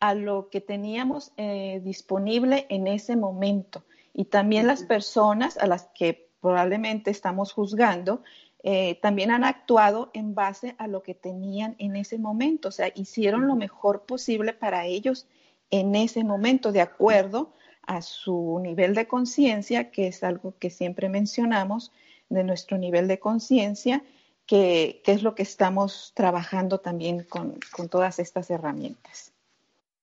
a 0.00 0.14
lo 0.14 0.48
que 0.48 0.60
teníamos 0.60 1.32
eh, 1.36 1.80
disponible 1.84 2.66
en 2.70 2.86
ese 2.86 3.16
momento. 3.16 3.84
Y 4.14 4.26
también 4.26 4.66
las 4.66 4.82
personas 4.82 5.58
a 5.58 5.66
las 5.66 5.88
que 5.94 6.30
probablemente 6.40 7.10
estamos 7.10 7.52
juzgando, 7.52 8.22
eh, 8.62 8.98
también 9.02 9.30
han 9.30 9.44
actuado 9.44 10.10
en 10.14 10.34
base 10.34 10.74
a 10.78 10.88
lo 10.88 11.02
que 11.02 11.14
tenían 11.14 11.76
en 11.78 11.96
ese 11.96 12.18
momento, 12.18 12.68
o 12.68 12.72
sea, 12.72 12.90
hicieron 12.94 13.46
lo 13.46 13.54
mejor 13.54 14.06
posible 14.06 14.54
para 14.54 14.86
ellos 14.86 15.28
en 15.70 15.94
ese 15.94 16.24
momento, 16.24 16.72
de 16.72 16.80
acuerdo 16.80 17.52
a 17.86 18.02
su 18.02 18.58
nivel 18.62 18.94
de 18.94 19.06
conciencia, 19.06 19.90
que 19.90 20.08
es 20.08 20.22
algo 20.22 20.54
que 20.58 20.70
siempre 20.70 21.08
mencionamos, 21.08 21.92
de 22.28 22.44
nuestro 22.44 22.76
nivel 22.78 23.08
de 23.08 23.18
conciencia, 23.18 24.02
que, 24.46 25.02
es 25.04 25.22
lo 25.22 25.34
que 25.34 25.42
estamos 25.42 26.12
trabajando 26.14 26.78
también 26.78 27.24
con, 27.24 27.58
todas 27.90 28.18
estas 28.18 28.50
herramientas. 28.50 29.32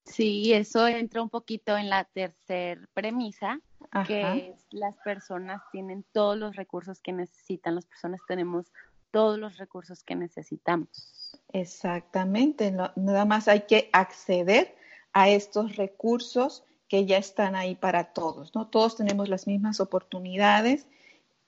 Sí, 0.05 0.53
eso 0.53 0.87
entra 0.87 1.21
un 1.21 1.29
poquito 1.29 1.77
en 1.77 1.89
la 1.89 2.03
tercera 2.03 2.81
premisa, 2.93 3.59
que 4.05 4.49
es 4.49 4.65
las 4.71 4.97
personas 4.97 5.61
tienen 5.71 6.03
todos 6.11 6.37
los 6.37 6.55
recursos 6.55 6.99
que 6.99 7.13
necesitan, 7.13 7.75
las 7.75 7.85
personas 7.85 8.21
tenemos 8.27 8.71
todos 9.11 9.37
los 9.37 9.57
recursos 9.57 10.03
que 10.03 10.15
necesitamos. 10.15 11.39
Exactamente, 11.53 12.71
nada 12.71 13.25
más 13.25 13.47
hay 13.47 13.61
que 13.61 13.89
acceder 13.93 14.75
a 15.13 15.29
estos 15.29 15.75
recursos 15.77 16.63
que 16.93 17.07
ya 17.07 17.17
están 17.17 17.55
ahí 17.55 17.73
para 17.73 18.13
todos, 18.13 18.53
¿no? 18.53 18.67
Todos 18.67 18.95
tenemos 18.95 19.27
las 19.27 19.47
mismas 19.47 19.79
oportunidades 19.79 20.85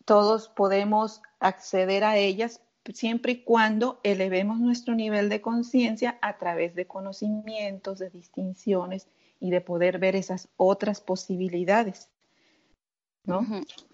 todos 0.06 0.48
podemos 0.50 1.22
acceder 1.40 2.04
a 2.04 2.18
ellas 2.18 2.62
siempre 2.94 3.32
y 3.34 3.44
cuando 3.44 4.00
elevemos 4.02 4.60
nuestro 4.60 4.96
nivel 4.96 5.30
de 5.30 5.42
conciencia 5.42 6.18
a 6.24 6.40
través 6.40 6.74
de 6.74 6.88
conocimientos, 6.88 8.00
de 8.00 8.12
distinciones 8.12 9.08
y 9.40 9.50
de 9.52 9.62
poder 9.62 9.98
ver 9.98 10.16
esas 10.16 10.48
otras 10.58 11.00
posibilidades. 11.00 12.10
¿No? 13.24 13.46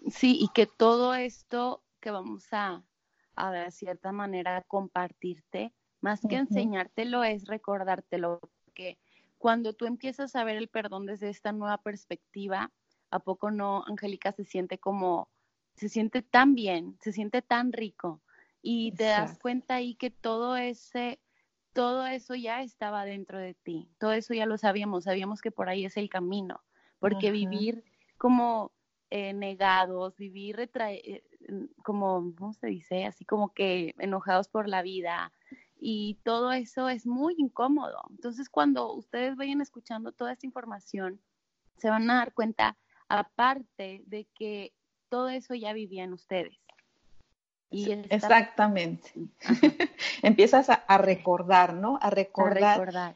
Sí, 0.10 0.38
y 0.41 0.50
que 0.53 0.67
todo 0.67 1.15
esto 1.15 1.81
que 2.01 2.12
vamos 2.12 2.46
a, 2.51 2.81
a 3.36 3.51
de 3.51 3.72
cierta 3.72 4.13
manera 4.13 4.63
compartirte, 4.67 5.74
más 6.01 6.22
que 6.27 6.36
enseñártelo 6.36 7.25
es 7.25 7.46
recordártelo, 7.46 8.39
porque 8.65 8.98
cuando 9.41 9.74
tú 9.74 9.88
empiezas 9.88 10.36
a 10.36 10.43
ver 10.43 10.55
el 10.55 10.67
perdón 10.67 11.07
desde 11.07 11.29
esta 11.29 11.51
nueva 11.51 11.79
perspectiva, 11.79 12.71
¿a 13.10 13.19
poco 13.19 13.50
no, 13.50 13.83
Angélica, 13.88 14.31
se 14.31 14.45
siente 14.45 14.77
como 14.77 15.29
se 15.74 15.89
siente 15.89 16.21
tan 16.21 16.53
bien, 16.53 16.95
se 17.01 17.12
siente 17.12 17.41
tan 17.41 17.74
rico 17.74 18.21
y 18.62 18.91
te 18.91 19.05
das 19.05 19.39
cuenta 19.39 19.75
ahí 19.75 19.95
que 19.95 20.12
todo 20.12 20.57
ese 20.57 21.19
todo 21.74 22.05
eso 22.05 22.36
ya 22.36 22.62
estaba 22.62 23.03
dentro 23.03 23.39
de 23.39 23.55
ti, 23.55 23.89
todo 23.98 24.12
eso 24.12 24.36
ya 24.36 24.45
lo 24.45 24.60
sabíamos, 24.60 25.05
sabíamos 25.05 25.41
que 25.41 25.50
por 25.50 25.69
ahí 25.69 25.86
es 25.86 25.98
el 25.98 26.07
camino, 26.07 26.62
porque 27.00 27.31
vivir 27.31 27.83
como 28.19 28.71
eh, 29.10 29.33
negados, 29.33 30.17
vivir 30.17 30.60
eh, 30.60 31.24
como, 31.83 32.31
¿cómo 32.38 32.53
se 32.53 32.67
dice? 32.67 33.05
Así 33.05 33.25
como 33.25 33.53
que 33.55 33.95
enojados 33.98 34.50
por 34.50 34.69
la 34.69 34.83
vida 34.83 35.33
y 35.84 36.20
todo 36.24 36.52
eso 36.52 36.88
es 36.90 37.08
muy 37.08 37.34
incómodo. 37.40 38.04
Entonces, 38.12 38.50
cuando 38.50 38.94
ustedes 38.94 39.36
vayan 39.36 39.62
escuchando 39.62 40.12
toda 40.12 40.34
esta 40.34 40.46
información, 40.46 41.20
se 41.78 41.90
van 41.90 42.08
a 42.12 42.18
dar 42.18 42.34
cuenta, 42.34 42.78
aparte 43.10 44.04
de 44.06 44.28
que 44.36 44.74
todo 45.10 45.30
eso 45.30 45.56
ya 45.56 45.74
vivían 45.74 46.14
ustedes. 46.14 46.56
Y 47.72 47.92
Exactamente. 47.92 49.12
Empiezas 50.22 50.70
a, 50.70 50.98
recordar, 51.00 51.74
¿no? 51.74 51.98
A 52.00 52.12
recordar. 52.12 52.64
A 52.64 52.78
recordar. 52.78 53.16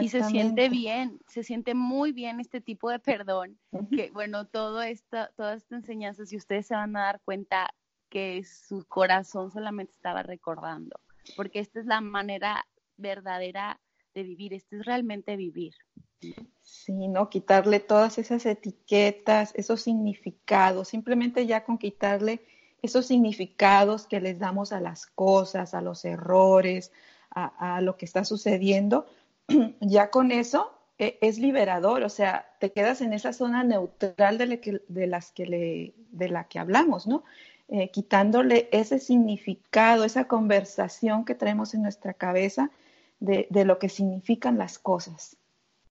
Y 0.00 0.08
se 0.08 0.22
siente 0.24 0.68
bien, 0.68 1.20
se 1.26 1.42
siente 1.42 1.74
muy 1.74 2.12
bien 2.12 2.40
este 2.40 2.60
tipo 2.60 2.90
de 2.90 2.98
perdón, 2.98 3.58
que 3.90 4.10
bueno, 4.10 4.46
todo 4.46 4.82
esto, 4.82 5.28
toda 5.36 5.54
esta 5.54 5.76
enseñanza, 5.76 6.26
si 6.26 6.36
ustedes 6.36 6.66
se 6.66 6.74
van 6.74 6.96
a 6.96 7.04
dar 7.04 7.20
cuenta 7.20 7.72
que 8.08 8.42
su 8.44 8.84
corazón 8.86 9.52
solamente 9.52 9.92
estaba 9.92 10.24
recordando, 10.24 11.00
porque 11.36 11.60
esta 11.60 11.80
es 11.80 11.86
la 11.86 12.00
manera 12.00 12.66
verdadera 12.96 13.80
de 14.14 14.22
vivir, 14.22 14.54
esto 14.54 14.76
es 14.76 14.84
realmente 14.84 15.36
vivir. 15.36 15.74
Sí, 16.62 17.08
¿no? 17.08 17.28
Quitarle 17.28 17.80
todas 17.80 18.18
esas 18.18 18.46
etiquetas, 18.46 19.52
esos 19.54 19.82
significados, 19.82 20.88
simplemente 20.88 21.46
ya 21.46 21.64
con 21.64 21.78
quitarle 21.78 22.40
esos 22.82 23.06
significados 23.06 24.06
que 24.06 24.20
les 24.20 24.38
damos 24.38 24.72
a 24.72 24.80
las 24.80 25.06
cosas, 25.06 25.74
a 25.74 25.80
los 25.80 26.04
errores, 26.04 26.92
a, 27.30 27.80
lo 27.80 27.96
que 27.96 28.04
está 28.04 28.24
sucediendo, 28.24 29.06
ya 29.80 30.10
con 30.10 30.30
eso 30.30 30.78
e, 30.98 31.18
es 31.20 31.38
liberador, 31.38 32.04
o 32.04 32.08
sea, 32.08 32.46
te 32.60 32.70
quedas 32.70 33.00
en 33.00 33.12
esa 33.12 33.32
zona 33.32 33.64
neutral 33.64 34.38
de, 34.38 35.06
las 35.06 35.32
que 35.32 35.94
de 36.10 36.28
la 36.28 36.44
que 36.44 36.58
hablamos, 36.60 37.08
¿no? 37.08 37.24
Eh, 37.68 37.90
quitándole 37.90 38.68
ese 38.72 38.98
significado, 38.98 40.04
esa 40.04 40.28
conversación 40.28 41.24
que 41.24 41.34
traemos 41.34 41.72
en 41.72 41.82
nuestra 41.82 42.12
cabeza 42.12 42.70
de, 43.20 43.46
de 43.48 43.64
lo 43.64 43.78
que 43.78 43.88
significan 43.88 44.58
las 44.58 44.78
cosas. 44.78 45.38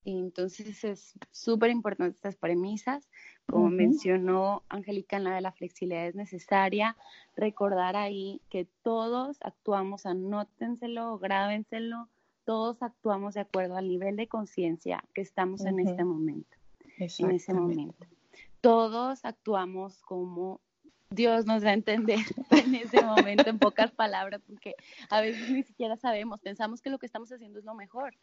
Entonces 0.05 0.83
es 0.83 1.13
súper 1.31 1.71
importante 1.71 2.15
estas 2.15 2.35
premisas. 2.35 3.09
Como 3.47 3.69
mencionó 3.69 4.63
Angélica 4.69 5.17
en 5.17 5.23
la 5.23 5.35
de 5.35 5.41
la 5.41 5.51
flexibilidad 5.51 6.07
es 6.07 6.15
necesaria, 6.15 6.95
recordar 7.35 7.95
ahí 7.95 8.41
que 8.49 8.67
todos 8.83 9.37
actuamos, 9.41 10.05
anótenselo, 10.05 11.17
grábenselo, 11.17 12.07
todos 12.45 12.81
actuamos 12.83 13.33
de 13.33 13.41
acuerdo 13.41 13.77
al 13.77 13.87
nivel 13.87 14.15
de 14.15 14.27
conciencia 14.27 15.03
que 15.13 15.21
estamos 15.21 15.65
en 15.65 15.79
este 15.79 16.03
momento, 16.03 16.55
en 16.97 17.31
ese 17.31 17.53
momento. 17.53 18.05
Todos 18.61 19.25
actuamos 19.25 20.01
como 20.03 20.61
Dios 21.13 21.45
nos 21.45 21.63
va 21.63 21.69
a 21.69 21.73
entender 21.73 22.19
en 22.51 22.75
ese 22.75 23.03
momento, 23.03 23.49
en 23.49 23.59
pocas 23.59 23.91
palabras, 23.91 24.41
porque 24.47 24.75
a 25.09 25.21
veces 25.21 25.49
ni 25.49 25.63
siquiera 25.63 25.95
sabemos, 25.95 26.39
pensamos 26.41 26.81
que 26.81 26.89
lo 26.89 26.97
que 26.97 27.05
estamos 27.05 27.31
haciendo 27.31 27.59
es 27.59 27.65
lo 27.65 27.75
mejor. 27.75 28.15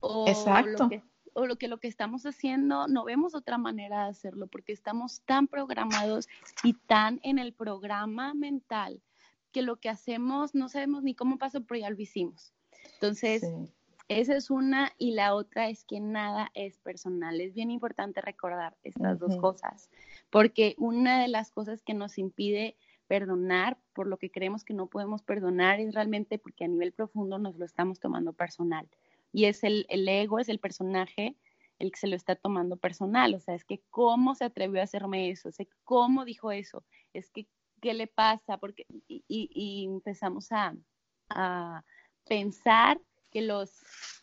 O 0.00 0.28
Exacto. 0.28 0.84
Lo 0.84 0.88
que, 0.90 1.02
o 1.32 1.46
lo 1.46 1.56
que 1.56 1.68
lo 1.68 1.78
que 1.78 1.88
estamos 1.88 2.26
haciendo 2.26 2.88
no 2.88 3.04
vemos 3.04 3.34
otra 3.34 3.58
manera 3.58 4.04
de 4.04 4.10
hacerlo 4.10 4.46
porque 4.46 4.72
estamos 4.72 5.20
tan 5.22 5.46
programados 5.48 6.28
y 6.62 6.74
tan 6.74 7.20
en 7.22 7.38
el 7.38 7.52
programa 7.52 8.34
mental 8.34 9.02
que 9.52 9.62
lo 9.62 9.76
que 9.76 9.88
hacemos 9.88 10.54
no 10.54 10.68
sabemos 10.68 11.02
ni 11.02 11.14
cómo 11.14 11.38
pasó, 11.38 11.64
pero 11.64 11.80
ya 11.80 11.90
lo 11.90 12.00
hicimos. 12.00 12.52
Entonces, 12.94 13.42
esa 14.08 14.36
es 14.36 14.50
una 14.50 14.92
y 14.98 15.12
la 15.12 15.34
otra 15.34 15.68
es 15.68 15.84
que 15.84 16.00
nada 16.00 16.50
es 16.54 16.78
personal. 16.78 17.40
Es 17.40 17.54
bien 17.54 17.70
importante 17.70 18.20
recordar 18.20 18.76
estas 18.82 19.18
dos 19.18 19.36
cosas, 19.36 19.90
porque 20.30 20.74
una 20.78 21.20
de 21.20 21.28
las 21.28 21.50
cosas 21.50 21.82
que 21.82 21.94
nos 21.94 22.18
impide 22.18 22.76
perdonar 23.06 23.78
por 23.92 24.08
lo 24.08 24.18
que 24.18 24.30
creemos 24.30 24.64
que 24.64 24.74
no 24.74 24.88
podemos 24.88 25.22
perdonar 25.22 25.80
es 25.80 25.94
realmente 25.94 26.38
porque 26.38 26.64
a 26.64 26.68
nivel 26.68 26.92
profundo 26.92 27.38
nos 27.38 27.56
lo 27.56 27.64
estamos 27.64 28.00
tomando 28.00 28.32
personal. 28.32 28.88
Y 29.32 29.44
es 29.44 29.64
el, 29.64 29.86
el 29.88 30.08
ego, 30.08 30.38
es 30.38 30.48
el 30.48 30.58
personaje 30.58 31.36
el 31.78 31.90
que 31.90 31.98
se 31.98 32.06
lo 32.06 32.16
está 32.16 32.36
tomando 32.36 32.76
personal. 32.76 33.34
O 33.34 33.40
sea, 33.40 33.54
es 33.54 33.64
que 33.64 33.82
cómo 33.90 34.34
se 34.34 34.44
atrevió 34.44 34.80
a 34.80 34.84
hacerme 34.84 35.30
eso, 35.30 35.48
es 35.48 35.56
cómo 35.84 36.24
dijo 36.24 36.52
eso, 36.52 36.84
es 37.12 37.30
que 37.30 37.46
qué 37.80 37.94
le 37.94 38.06
pasa, 38.06 38.58
porque 38.58 38.86
y, 39.08 39.84
empezamos 39.86 40.48
a, 40.50 40.74
pensar 42.28 43.00
que 43.36 43.42
los, 43.42 43.70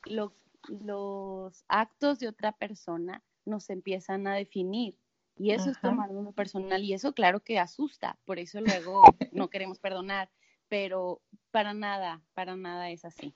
los, 0.07 1.63
actos 1.67 2.17
de 2.17 2.27
otra 2.27 2.51
persona 2.51 3.21
nos 3.45 3.69
empiezan 3.69 4.25
a 4.25 4.33
definir. 4.33 4.97
Y 5.37 5.51
eso 5.51 5.69
es 5.69 5.79
tomarlo 5.79 6.17
uno 6.17 6.31
personal 6.31 6.83
y 6.83 6.93
eso 6.93 7.13
claro 7.13 7.39
que 7.41 7.59
asusta, 7.59 8.17
por 8.25 8.39
eso 8.39 8.59
luego 8.59 9.03
no 9.31 9.51
queremos 9.51 9.77
perdonar, 9.77 10.31
pero 10.67 11.21
para 11.51 11.75
nada, 11.75 12.23
para 12.33 12.55
nada 12.55 12.89
es 12.89 13.05
así. 13.05 13.35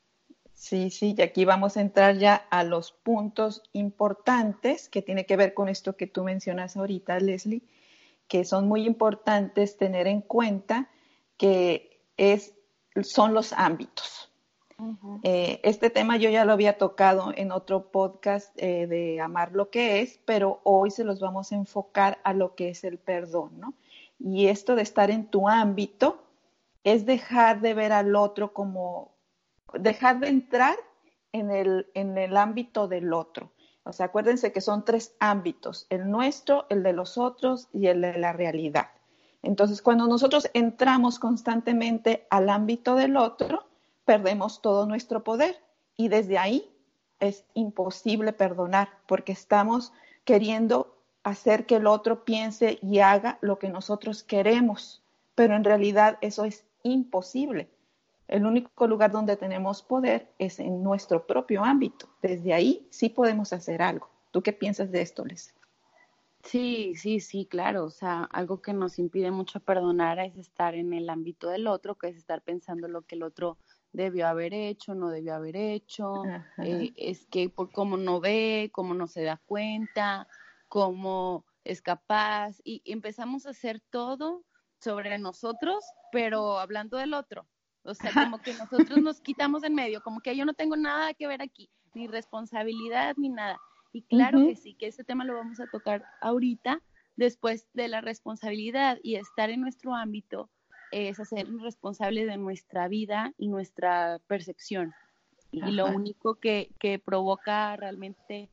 Sí, 0.51 0.89
sí, 0.89 1.13
y 1.15 1.21
aquí 1.21 1.45
vamos 1.45 1.77
a 1.77 1.81
entrar 1.81 2.17
ya 2.17 2.33
a 2.49 2.63
los 2.63 2.91
puntos 2.91 3.61
importantes 3.73 4.89
que 4.89 5.03
tiene 5.03 5.27
que 5.27 5.37
ver 5.37 5.53
con 5.53 5.69
esto 5.69 5.95
que 5.95 6.07
tú 6.07 6.23
mencionas 6.23 6.75
ahorita, 6.75 7.19
Leslie, 7.19 7.61
que 8.27 8.45
son 8.45 8.67
muy 8.67 8.87
importantes 8.87 9.77
tener 9.77 10.07
en 10.07 10.21
cuenta 10.21 10.89
que 11.37 12.03
es, 12.17 12.55
son 13.03 13.35
los 13.35 13.53
ámbitos. 13.53 14.26
Eh, 15.23 15.59
este 15.63 15.89
tema 15.89 16.17
yo 16.17 16.29
ya 16.29 16.45
lo 16.45 16.53
había 16.53 16.77
tocado 16.77 17.33
en 17.35 17.51
otro 17.51 17.91
podcast 17.91 18.51
eh, 18.57 18.85
de 18.85 19.19
amar 19.19 19.51
lo 19.53 19.71
que 19.71 20.01
es, 20.01 20.19
pero 20.25 20.61
hoy 20.63 20.91
se 20.91 21.03
los 21.03 21.19
vamos 21.19 21.51
a 21.51 21.55
enfocar 21.55 22.19
a 22.23 22.33
lo 22.33 22.53
que 22.53 22.69
es 22.69 22.83
el 22.83 22.99
perdón, 22.99 23.59
¿no? 23.59 23.73
Y 24.19 24.47
esto 24.47 24.75
de 24.75 24.83
estar 24.83 25.09
en 25.09 25.27
tu 25.27 25.49
ámbito 25.49 26.23
es 26.83 27.05
dejar 27.05 27.61
de 27.61 27.73
ver 27.73 27.91
al 27.91 28.15
otro 28.15 28.53
como 28.53 29.15
dejar 29.73 30.19
de 30.19 30.29
entrar 30.29 30.75
en 31.31 31.51
el, 31.51 31.87
en 31.93 32.17
el 32.17 32.37
ámbito 32.37 32.87
del 32.87 33.13
otro. 33.13 33.51
O 33.83 33.93
sea, 33.93 34.07
acuérdense 34.07 34.51
que 34.51 34.61
son 34.61 34.85
tres 34.85 35.15
ámbitos, 35.19 35.87
el 35.89 36.09
nuestro, 36.09 36.65
el 36.69 36.83
de 36.83 36.93
los 36.93 37.17
otros 37.17 37.67
y 37.73 37.87
el 37.87 38.01
de 38.01 38.17
la 38.17 38.33
realidad. 38.33 38.89
Entonces, 39.43 39.81
cuando 39.81 40.07
nosotros 40.07 40.49
entramos 40.53 41.19
constantemente 41.19 42.27
al 42.29 42.49
ámbito 42.49 42.95
del 42.95 43.15
otro, 43.17 43.66
perdemos 44.07 44.63
todo 44.63 44.87
nuestro 44.87 45.23
poder 45.23 45.55
y 45.95 46.07
desde 46.07 46.39
ahí 46.39 46.67
es 47.19 47.45
imposible 47.53 48.33
perdonar 48.33 48.89
porque 49.07 49.33
estamos 49.33 49.93
queriendo 50.25 50.95
hacer 51.23 51.67
que 51.67 51.75
el 51.75 51.85
otro 51.85 52.25
piense 52.25 52.79
y 52.81 52.99
haga 52.99 53.37
lo 53.41 53.59
que 53.59 53.69
nosotros 53.69 54.23
queremos, 54.23 55.03
pero 55.35 55.55
en 55.55 55.63
realidad 55.63 56.17
eso 56.21 56.45
es 56.45 56.65
imposible 56.81 57.69
el 58.27 58.45
único 58.45 58.87
lugar 58.87 59.11
donde 59.11 59.37
tenemos 59.37 59.81
poder 59.81 60.29
es 60.37 60.59
en 60.59 60.83
nuestro 60.83 61.25
propio 61.25 61.63
ámbito. 61.63 62.09
Desde 62.21 62.53
ahí 62.53 62.87
sí 62.89 63.09
podemos 63.09 63.53
hacer 63.53 63.81
algo. 63.81 64.09
¿Tú 64.31 64.41
qué 64.41 64.53
piensas 64.53 64.91
de 64.91 65.01
esto, 65.01 65.25
Les? 65.25 65.53
Sí, 66.43 66.93
sí, 66.95 67.19
sí, 67.19 67.45
claro. 67.45 67.85
O 67.85 67.89
sea, 67.89 68.23
algo 68.23 68.61
que 68.61 68.73
nos 68.73 68.99
impide 68.99 69.31
mucho 69.31 69.59
perdonar 69.59 70.19
es 70.19 70.35
estar 70.37 70.75
en 70.75 70.93
el 70.93 71.09
ámbito 71.09 71.49
del 71.49 71.67
otro, 71.67 71.95
que 71.95 72.09
es 72.09 72.17
estar 72.17 72.41
pensando 72.41 72.87
lo 72.87 73.03
que 73.03 73.15
el 73.15 73.23
otro 73.23 73.57
debió 73.91 74.27
haber 74.27 74.53
hecho, 74.53 74.95
no 74.95 75.09
debió 75.09 75.35
haber 75.35 75.55
hecho, 75.55 76.23
eh, 76.57 76.93
es 76.95 77.25
que 77.27 77.49
por 77.49 77.71
cómo 77.71 77.97
no 77.97 78.19
ve, 78.19 78.69
cómo 78.73 78.93
no 78.93 79.07
se 79.07 79.23
da 79.23 79.41
cuenta, 79.45 80.27
cómo 80.67 81.45
es 81.63 81.81
capaz, 81.81 82.59
y 82.63 82.81
empezamos 82.85 83.45
a 83.45 83.51
hacer 83.51 83.81
todo 83.89 84.43
sobre 84.79 85.17
nosotros, 85.17 85.83
pero 86.11 86.59
hablando 86.59 86.97
del 86.97 87.13
otro. 87.13 87.47
O 87.83 87.93
sea, 87.93 88.11
como 88.13 88.41
que 88.41 88.53
nosotros 88.53 88.99
nos 89.01 89.21
quitamos 89.21 89.63
en 89.63 89.73
medio, 89.73 90.01
como 90.01 90.19
que 90.19 90.35
yo 90.35 90.45
no 90.45 90.53
tengo 90.53 90.75
nada 90.75 91.13
que 91.13 91.27
ver 91.27 91.41
aquí, 91.41 91.69
ni 91.93 92.07
responsabilidad 92.07 93.15
ni 93.17 93.29
nada. 93.29 93.59
Y 93.93 94.03
claro 94.03 94.39
que 94.39 94.55
sí, 94.55 94.75
que 94.75 94.87
ese 94.87 95.03
tema 95.03 95.23
lo 95.23 95.35
vamos 95.35 95.59
a 95.59 95.67
tocar 95.67 96.03
ahorita, 96.21 96.81
después 97.15 97.67
de 97.73 97.87
la 97.87 98.01
responsabilidad 98.01 98.99
y 99.01 99.15
estar 99.15 99.49
en 99.49 99.61
nuestro 99.61 99.95
ámbito 99.95 100.49
es 100.91 101.19
hacernos 101.19 101.61
responsables 101.61 102.27
de 102.27 102.37
nuestra 102.37 102.87
vida 102.87 103.33
y 103.37 103.47
nuestra 103.47 104.19
percepción. 104.27 104.93
Y 105.51 105.71
lo 105.71 105.87
único 105.87 106.35
que, 106.35 106.71
que, 106.79 106.99
provoca 106.99 107.75
realmente, 107.77 108.49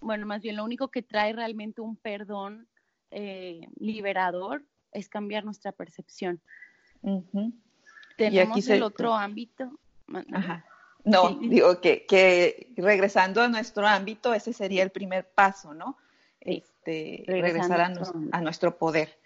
bueno, 0.00 0.26
más 0.26 0.40
bien 0.42 0.56
lo 0.56 0.64
único 0.64 0.88
que 0.88 1.02
trae 1.02 1.32
realmente 1.32 1.80
un 1.82 1.96
perdón 1.96 2.66
eh, 3.10 3.68
liberador 3.78 4.64
es 4.92 5.08
cambiar 5.08 5.44
nuestra 5.44 5.72
percepción. 5.72 6.40
Tenemos 8.16 8.68
el 8.68 8.82
otro 8.82 9.14
ámbito. 9.14 9.78
Ajá. 10.32 10.64
No, 11.04 11.30
digo 11.30 11.80
que, 11.80 12.06
que, 12.06 12.72
regresando 12.76 13.42
a 13.42 13.48
nuestro 13.48 13.86
ámbito, 13.86 14.34
ese 14.34 14.52
sería 14.52 14.82
el 14.82 14.90
primer 14.90 15.28
paso, 15.28 15.74
¿no? 15.74 15.98
Este, 16.40 17.24
regresar 17.26 17.80
a, 17.80 18.40
nuestro 18.40 18.78
poder. 18.78 19.18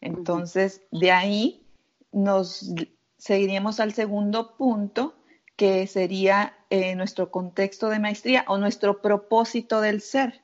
Entonces, 0.00 0.82
de 0.90 1.10
ahí 1.10 1.66
nos 2.12 2.72
seguiríamos 3.18 3.80
al 3.80 3.92
segundo 3.92 4.56
punto, 4.56 5.14
que 5.56 5.86
sería 5.86 6.56
eh, 6.70 6.94
nuestro 6.94 7.30
contexto 7.30 7.88
de 7.88 7.98
maestría 7.98 8.44
o 8.48 8.58
nuestro 8.58 9.02
propósito 9.02 9.80
del 9.80 10.00
ser. 10.00 10.42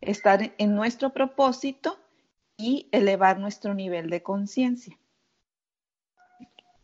Estar 0.00 0.54
en 0.58 0.74
nuestro 0.74 1.12
propósito 1.12 1.98
y 2.56 2.88
elevar 2.92 3.38
nuestro 3.38 3.74
nivel 3.74 4.10
de 4.10 4.22
conciencia 4.22 4.98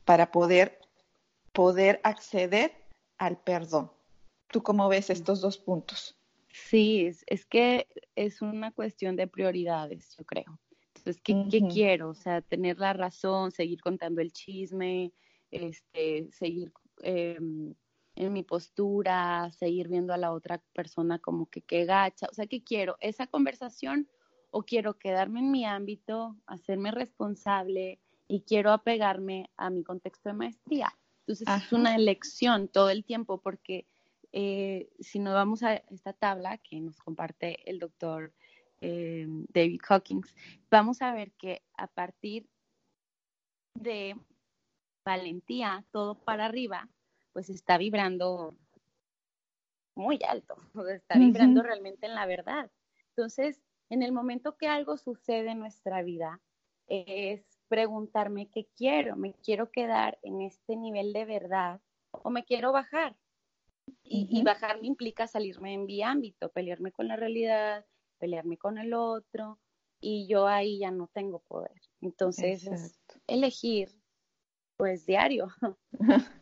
para 0.05 0.31
poder, 0.31 0.81
poder 1.53 2.01
acceder 2.03 2.73
al 3.19 3.37
perdón. 3.39 3.93
¿Tú 4.49 4.63
cómo 4.63 4.89
ves 4.89 5.11
estos 5.11 5.41
dos 5.41 5.59
puntos? 5.59 6.17
Sí, 6.53 7.07
es, 7.27 7.47
que 7.47 7.87
es 8.17 8.43
una 8.43 8.73
cuestión 8.73 9.15
de 9.15 9.29
prioridades, 9.29 10.17
yo 10.17 10.25
creo. 10.25 10.59
Entonces, 11.19 11.51
¿qué, 11.51 11.69
quiero? 11.69 12.11
O 12.11 12.15
sea, 12.15 12.41
tener 12.41 12.79
la 12.79 12.93
razón, 12.93 13.51
seguir 13.51 13.81
contando 13.81 14.21
el 14.21 14.33
chisme, 14.33 15.13
este, 15.51 16.29
seguir 16.33 16.73
em, 17.03 17.75
en 18.15 18.33
mi 18.33 18.43
postura, 18.43 19.51
seguir 19.53 19.89
viendo 19.89 20.13
a 20.13 20.19
la 20.19 20.33
otra 20.33 20.63
persona 20.73 21.19
como 21.19 21.47
que 21.47 21.63
qué 21.63 21.85
gacha. 21.85 22.27
O 22.31 22.35
sea, 22.35 22.47
¿qué 22.47 22.63
quiero? 22.63 22.97
¿Esa 23.01 23.27
conversación 23.27 24.09
o 24.51 24.63
quiero 24.63 24.99
quedarme 24.99 25.41
en 25.41 25.51
mi 25.51 25.65
ámbito, 25.65 26.37
hacerme 26.47 26.91
responsable, 26.91 28.01
y 28.31 28.43
quiero 28.43 28.71
apegarme 28.71 29.51
a 29.57 29.71
mi 29.71 29.83
contexto 29.83 30.29
de 30.29 30.35
maestría. 30.35 30.97
Entonces 31.27 31.49
es 31.49 31.73
una 31.73 31.97
elección 31.97 32.69
todo 32.69 32.89
el 32.89 33.05
tiempo 33.05 33.41
porque 33.41 33.89
eh, 34.31 34.89
si 35.01 35.19
nos 35.19 35.35
vamos 35.35 35.65
a 35.65 35.75
esta 35.75 36.13
tabla 36.13 36.59
que 36.59 36.81
nos 36.81 37.01
comparte 37.01 37.69
el 37.69 37.81
doctor 37.81 38.33
eh, 38.81 39.27
David 39.49 39.81
Hawkins, 39.89 40.35
vamos 40.71 41.03
a 41.03 41.13
ver 41.13 41.33
que 41.33 41.63
a 41.77 41.87
partir 41.87 42.49
de 43.75 44.17
valentía, 45.05 45.85
todo 45.93 46.15
para 46.23 46.47
arriba, 46.47 46.89
pues 47.33 47.51
está 47.51 47.79
vibrando 47.79 48.57
muy 49.95 50.19
alto, 50.27 50.57
está 50.95 51.19
vibrando 51.19 51.63
realmente 51.63 52.07
en 52.07 52.15
la 52.15 52.27
verdad. 52.27 52.71
Entonces, 53.11 53.61
en 53.91 54.03
el 54.03 54.13
momento 54.13 54.57
que 54.57 54.69
algo 54.69 54.97
sucede 54.97 55.51
en 55.51 55.59
nuestra 55.59 56.03
vida, 56.03 56.41
es 56.87 57.45
preguntarme 57.69 58.51
qué 58.51 58.69
quiero, 58.77 59.17
me 59.17 59.35
quiero 59.35 59.71
quedar 59.71 60.19
en 60.23 60.41
este 60.41 60.77
nivel 60.77 61.13
de 61.13 61.25
verdad 61.25 61.81
o 62.11 62.31
me 62.31 62.45
quiero 62.45 62.73
bajar. 62.73 63.17
Y, 64.03 64.43
bajar 64.43 64.79
implica 64.83 65.27
salirme 65.27 65.75
en 65.75 65.85
mi 65.85 66.03
ámbito, 66.03 66.51
pelearme 66.51 66.93
con 66.93 67.09
la 67.09 67.17
realidad, 67.17 67.85
pelearme 68.21 68.57
con 68.57 68.79
el 68.79 68.95
otro, 68.95 69.59
y 70.01 70.29
yo 70.29 70.47
ahí 70.47 70.79
ya 70.79 70.91
no 70.91 71.09
tengo 71.13 71.41
poder. 71.41 71.73
Entonces, 72.01 72.69
elegir, 73.27 73.91
pues, 74.77 75.07
diario. 75.07 75.49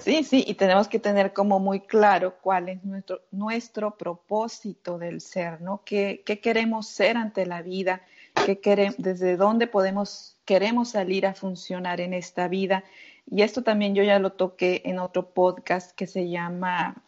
Sí, 0.00 0.22
sí, 0.22 0.44
y 0.46 0.54
tenemos 0.54 0.86
que 0.86 1.00
tener 1.00 1.32
como 1.32 1.58
muy 1.58 1.80
claro 1.80 2.36
cuál 2.40 2.68
es 2.68 2.84
nuestro, 2.84 3.22
nuestro 3.32 3.96
propósito 3.96 4.98
del 4.98 5.20
ser, 5.20 5.60
¿no? 5.60 5.82
¿Qué, 5.84 6.22
qué 6.24 6.40
queremos 6.40 6.86
ser 6.86 7.16
ante 7.16 7.44
la 7.44 7.60
vida? 7.60 8.02
¿Qué 8.44 8.60
queremos, 8.60 8.94
desde 8.98 9.36
dónde 9.36 9.66
podemos 9.66 10.36
queremos 10.46 10.90
salir 10.90 11.26
a 11.26 11.34
funcionar 11.34 12.00
en 12.00 12.14
esta 12.14 12.48
vida. 12.48 12.84
Y 13.28 13.42
esto 13.42 13.62
también 13.62 13.94
yo 13.94 14.02
ya 14.02 14.18
lo 14.18 14.32
toqué 14.32 14.80
en 14.86 14.98
otro 14.98 15.30
podcast 15.30 15.94
que 15.94 16.06
se 16.06 16.30
llama, 16.30 17.02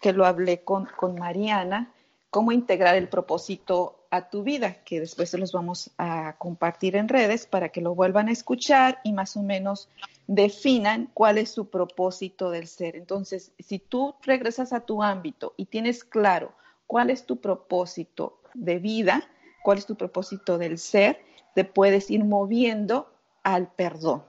que 0.00 0.12
lo 0.12 0.24
hablé 0.24 0.62
con, 0.62 0.86
con 0.96 1.16
Mariana, 1.16 1.92
cómo 2.32 2.50
integrar 2.50 2.96
el 2.96 3.10
propósito 3.10 4.06
a 4.10 4.30
tu 4.30 4.42
vida, 4.42 4.82
que 4.84 5.00
después 5.00 5.28
se 5.28 5.36
los 5.36 5.52
vamos 5.52 5.90
a 5.98 6.36
compartir 6.38 6.96
en 6.96 7.08
redes 7.08 7.46
para 7.46 7.68
que 7.68 7.82
lo 7.82 7.94
vuelvan 7.94 8.28
a 8.28 8.32
escuchar 8.32 9.00
y 9.04 9.12
más 9.12 9.36
o 9.36 9.42
menos 9.42 9.90
definan 10.26 11.10
cuál 11.12 11.36
es 11.36 11.50
su 11.50 11.68
propósito 11.68 12.50
del 12.50 12.68
ser. 12.68 12.96
Entonces, 12.96 13.52
si 13.58 13.78
tú 13.78 14.14
regresas 14.22 14.72
a 14.72 14.80
tu 14.80 15.02
ámbito 15.02 15.52
y 15.58 15.66
tienes 15.66 16.04
claro 16.04 16.54
cuál 16.86 17.10
es 17.10 17.26
tu 17.26 17.38
propósito 17.38 18.40
de 18.54 18.78
vida, 18.78 19.28
cuál 19.62 19.76
es 19.76 19.84
tu 19.84 19.96
propósito 19.96 20.56
del 20.56 20.78
ser, 20.78 21.22
te 21.54 21.64
puedes 21.64 22.10
ir 22.10 22.24
moviendo 22.24 23.12
al 23.42 23.70
perdón. 23.72 24.24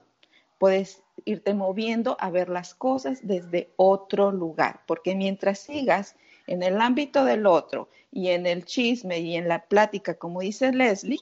Puedes 0.58 1.02
irte 1.24 1.54
moviendo 1.54 2.18
a 2.20 2.28
ver 2.28 2.50
las 2.50 2.74
cosas 2.74 3.26
desde 3.26 3.72
otro 3.76 4.30
lugar, 4.30 4.82
porque 4.86 5.14
mientras 5.14 5.58
sigas 5.60 6.16
en 6.46 6.62
el 6.62 6.80
ámbito 6.80 7.24
del 7.24 7.46
otro 7.46 7.88
y 8.10 8.28
en 8.28 8.46
el 8.46 8.64
chisme 8.64 9.18
y 9.20 9.36
en 9.36 9.48
la 9.48 9.66
plática, 9.66 10.14
como 10.14 10.40
dice 10.40 10.72
Leslie, 10.72 11.20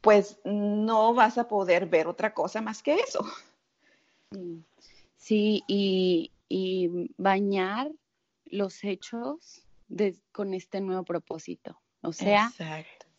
pues 0.00 0.38
no 0.44 1.14
vas 1.14 1.38
a 1.38 1.48
poder 1.48 1.86
ver 1.86 2.06
otra 2.06 2.32
cosa 2.32 2.60
más 2.60 2.82
que 2.82 2.94
eso. 2.94 3.24
Sí, 5.16 5.62
y, 5.66 6.30
bañar 7.16 7.90
los 8.46 8.82
hechos 8.84 9.62
con 10.32 10.54
este 10.54 10.80
nuevo 10.80 11.04
propósito. 11.04 11.80
O 12.02 12.12
sea, 12.12 12.50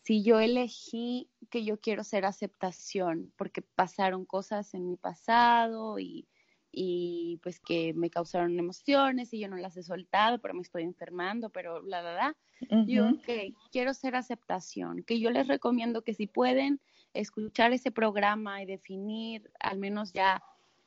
si 0.04 0.23
yo 0.23 0.39
elegí 0.39 1.30
que 1.49 1.63
yo 1.63 1.80
quiero 1.80 2.04
ser 2.04 2.25
aceptación 2.25 3.32
porque 3.36 3.62
pasaron 3.62 4.25
cosas 4.25 4.73
en 4.73 4.89
mi 4.89 4.95
pasado 4.95 5.99
y, 5.99 6.27
y 6.71 7.39
pues 7.43 7.60
que 7.60 7.93
me 7.93 8.10
causaron 8.10 8.57
emociones 8.57 9.34
y 9.34 9.39
yo 9.39 9.47
no 9.49 9.57
las 9.57 9.75
he 9.75 9.84
soltado, 9.84 10.39
pero 10.39 10.53
me 10.53 10.62
estoy 10.62 10.84
enfermando, 10.84 11.49
pero 11.49 11.81
la 11.81 12.01
verdad, 12.01 12.36
yo 12.88 13.21
que 13.25 13.53
quiero 13.71 13.93
ser 13.93 14.15
aceptación, 14.15 15.03
que 15.03 15.19
yo 15.19 15.31
les 15.31 15.47
recomiendo 15.47 16.03
que 16.03 16.13
si 16.13 16.27
pueden 16.27 16.79
escuchar 17.13 17.73
ese 17.73 17.91
programa 17.91 18.62
y 18.62 18.65
definir 18.65 19.51
al 19.60 19.79
menos 19.79 20.13
ya 20.13 20.41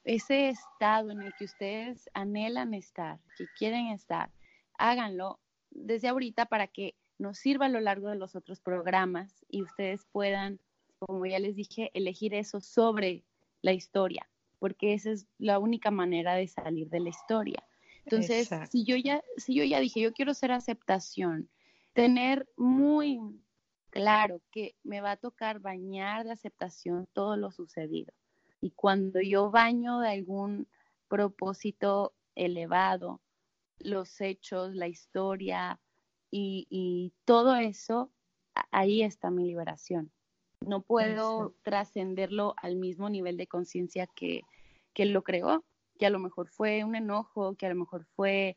ese 0.04 0.48
estado 0.48 1.10
en 1.10 1.22
el 1.22 1.34
que 1.34 1.44
ustedes 1.44 2.08
anhelan 2.14 2.72
estar, 2.72 3.20
que 3.36 3.46
quieren 3.58 3.88
estar, 3.88 4.30
háganlo 4.78 5.40
desde 5.70 6.08
ahorita 6.08 6.46
para 6.46 6.66
que 6.66 6.94
nos 7.18 7.38
sirva 7.38 7.66
a 7.66 7.70
lo 7.70 7.80
largo 7.80 8.08
de 8.08 8.16
los 8.16 8.34
otros 8.34 8.60
programas 8.60 9.44
y 9.48 9.62
ustedes 9.62 10.06
puedan, 10.12 10.60
como 10.98 11.26
ya 11.26 11.38
les 11.38 11.56
dije, 11.56 11.90
elegir 11.94 12.34
eso 12.34 12.60
sobre 12.60 13.24
la 13.60 13.72
historia 13.72 14.28
porque 14.64 14.94
esa 14.94 15.10
es 15.10 15.26
la 15.36 15.58
única 15.58 15.90
manera 15.90 16.36
de 16.36 16.48
salir 16.48 16.88
de 16.88 16.98
la 16.98 17.10
historia. 17.10 17.62
Entonces, 18.06 18.48
si 18.70 18.86
yo 18.86 18.96
ya 18.96 19.22
si 19.36 19.54
yo 19.54 19.62
ya 19.62 19.78
dije, 19.78 20.00
yo 20.00 20.14
quiero 20.14 20.32
ser 20.32 20.52
aceptación, 20.52 21.50
tener 21.92 22.48
muy 22.56 23.20
claro 23.90 24.40
que 24.50 24.74
me 24.82 25.02
va 25.02 25.10
a 25.10 25.16
tocar 25.18 25.60
bañar 25.60 26.24
de 26.24 26.32
aceptación 26.32 27.06
todo 27.12 27.36
lo 27.36 27.50
sucedido. 27.50 28.14
Y 28.62 28.70
cuando 28.70 29.20
yo 29.20 29.50
baño 29.50 30.00
de 30.00 30.08
algún 30.08 30.66
propósito 31.08 32.14
elevado, 32.34 33.20
los 33.80 34.18
hechos, 34.22 34.74
la 34.74 34.88
historia 34.88 35.78
y, 36.30 36.66
y 36.70 37.12
todo 37.26 37.54
eso, 37.56 38.10
ahí 38.70 39.02
está 39.02 39.30
mi 39.30 39.44
liberación. 39.44 40.10
No 40.62 40.80
puedo 40.80 41.54
trascenderlo 41.62 42.54
al 42.56 42.76
mismo 42.76 43.10
nivel 43.10 43.36
de 43.36 43.46
conciencia 43.46 44.06
que, 44.06 44.40
que 44.94 45.04
lo 45.04 45.22
creó, 45.22 45.64
que 45.98 46.06
a 46.06 46.10
lo 46.10 46.18
mejor 46.18 46.48
fue 46.48 46.84
un 46.84 46.94
enojo, 46.94 47.54
que 47.56 47.66
a 47.66 47.68
lo 47.68 47.74
mejor 47.74 48.06
fue 48.16 48.56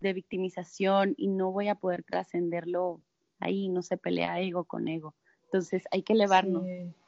de 0.00 0.12
victimización 0.12 1.14
y 1.16 1.28
no 1.28 1.52
voy 1.52 1.68
a 1.68 1.76
poder 1.76 2.02
trascenderlo 2.02 3.00
ahí, 3.38 3.68
no 3.68 3.82
se 3.82 3.96
pelea 3.96 4.40
ego 4.40 4.64
con 4.64 4.88
ego. 4.88 5.14
Entonces 5.44 5.84
hay 5.90 6.02
que 6.02 6.12
elevarnos. 6.12 6.64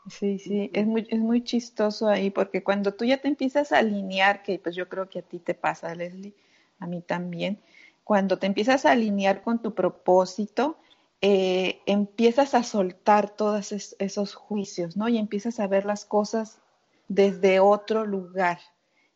Sí, 0.08 0.38
sí, 0.38 0.70
Es, 0.72 0.86
muy, 0.86 1.06
es 1.10 1.18
muy 1.18 1.44
chistoso 1.44 2.08
ahí 2.08 2.30
porque 2.30 2.62
cuando 2.62 2.94
tú 2.94 3.04
ya 3.04 3.18
te 3.18 3.28
empiezas 3.28 3.72
a 3.72 3.78
alinear, 3.78 4.42
que 4.42 4.58
pues 4.58 4.74
yo 4.74 4.88
creo 4.88 5.08
que 5.08 5.18
a 5.18 5.22
ti 5.22 5.38
te 5.38 5.54
pasa, 5.54 5.94
Leslie, 5.94 6.34
a 6.78 6.86
mí 6.86 7.02
también, 7.02 7.60
cuando 8.02 8.38
te 8.38 8.46
empiezas 8.46 8.86
a 8.86 8.92
alinear 8.92 9.42
con 9.42 9.60
tu 9.60 9.74
propósito, 9.74 10.78
eh, 11.20 11.80
empiezas 11.84 12.54
a 12.54 12.62
soltar 12.62 13.36
todos 13.36 13.72
esos 13.72 14.34
juicios, 14.34 14.96
¿no? 14.96 15.08
Y 15.08 15.18
empiezas 15.18 15.60
a 15.60 15.66
ver 15.66 15.84
las 15.84 16.06
cosas 16.06 16.59
desde 17.10 17.58
otro 17.58 18.06
lugar. 18.06 18.60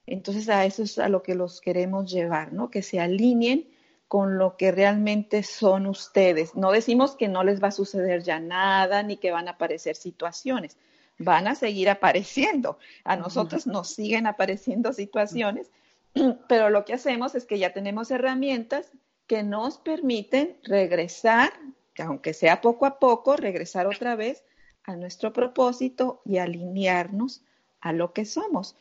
Entonces 0.04 0.48
a 0.48 0.66
eso 0.66 0.82
es 0.82 0.98
a 0.98 1.08
lo 1.08 1.22
que 1.22 1.36
los 1.36 1.60
queremos 1.60 2.10
llevar, 2.10 2.52
¿no? 2.52 2.68
Que 2.68 2.82
se 2.82 2.98
alineen 2.98 3.70
con 4.08 4.36
lo 4.36 4.56
que 4.56 4.72
realmente 4.72 5.44
son 5.44 5.86
ustedes. 5.86 6.56
No 6.56 6.72
decimos 6.72 7.14
que 7.14 7.28
no 7.28 7.44
les 7.44 7.62
va 7.62 7.68
a 7.68 7.70
suceder 7.70 8.24
ya 8.24 8.40
nada 8.40 9.04
ni 9.04 9.16
que 9.16 9.30
van 9.30 9.46
a 9.46 9.52
aparecer 9.52 9.94
situaciones. 9.94 10.76
Van 11.18 11.46
a 11.46 11.54
seguir 11.54 11.88
apareciendo. 11.88 12.78
A 13.04 13.14
nosotros 13.14 13.64
nos 13.68 13.90
siguen 13.90 14.26
apareciendo 14.26 14.92
situaciones, 14.92 15.70
pero 16.48 16.70
lo 16.70 16.84
que 16.84 16.94
hacemos 16.94 17.36
es 17.36 17.46
que 17.46 17.60
ya 17.60 17.72
tenemos 17.72 18.10
herramientas 18.10 18.90
que 19.28 19.44
nos 19.44 19.78
permiten 19.78 20.58
regresar, 20.64 21.52
aunque 21.98 22.34
sea 22.34 22.60
poco 22.60 22.86
a 22.86 22.98
poco, 22.98 23.36
regresar 23.36 23.86
otra 23.86 24.16
vez 24.16 24.42
a 24.82 24.96
nuestro 24.96 25.32
propósito 25.32 26.22
y 26.24 26.38
alinearnos 26.38 27.44
a 27.84 27.92
lo 27.92 28.12
que 28.12 28.24
somos. 28.24 28.76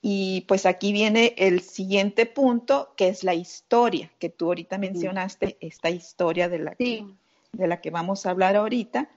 Y 0.00 0.42
pues 0.42 0.64
aquí 0.64 0.92
viene 0.92 1.34
el 1.36 1.60
siguiente 1.60 2.24
punto, 2.24 2.94
que 2.96 3.08
es 3.08 3.24
la 3.24 3.34
historia, 3.34 4.10
que 4.18 4.30
tú 4.30 4.46
ahorita 4.46 4.78
mencionaste, 4.78 5.56
esta 5.60 5.90
historia 5.90 6.48
de 6.48 6.58
la, 6.60 6.74
que, 6.74 7.04
de 7.52 7.66
la 7.66 7.80
que 7.80 7.90
vamos 7.90 8.24
a 8.24 8.30
hablar 8.30 8.54
ahorita. 8.56 9.10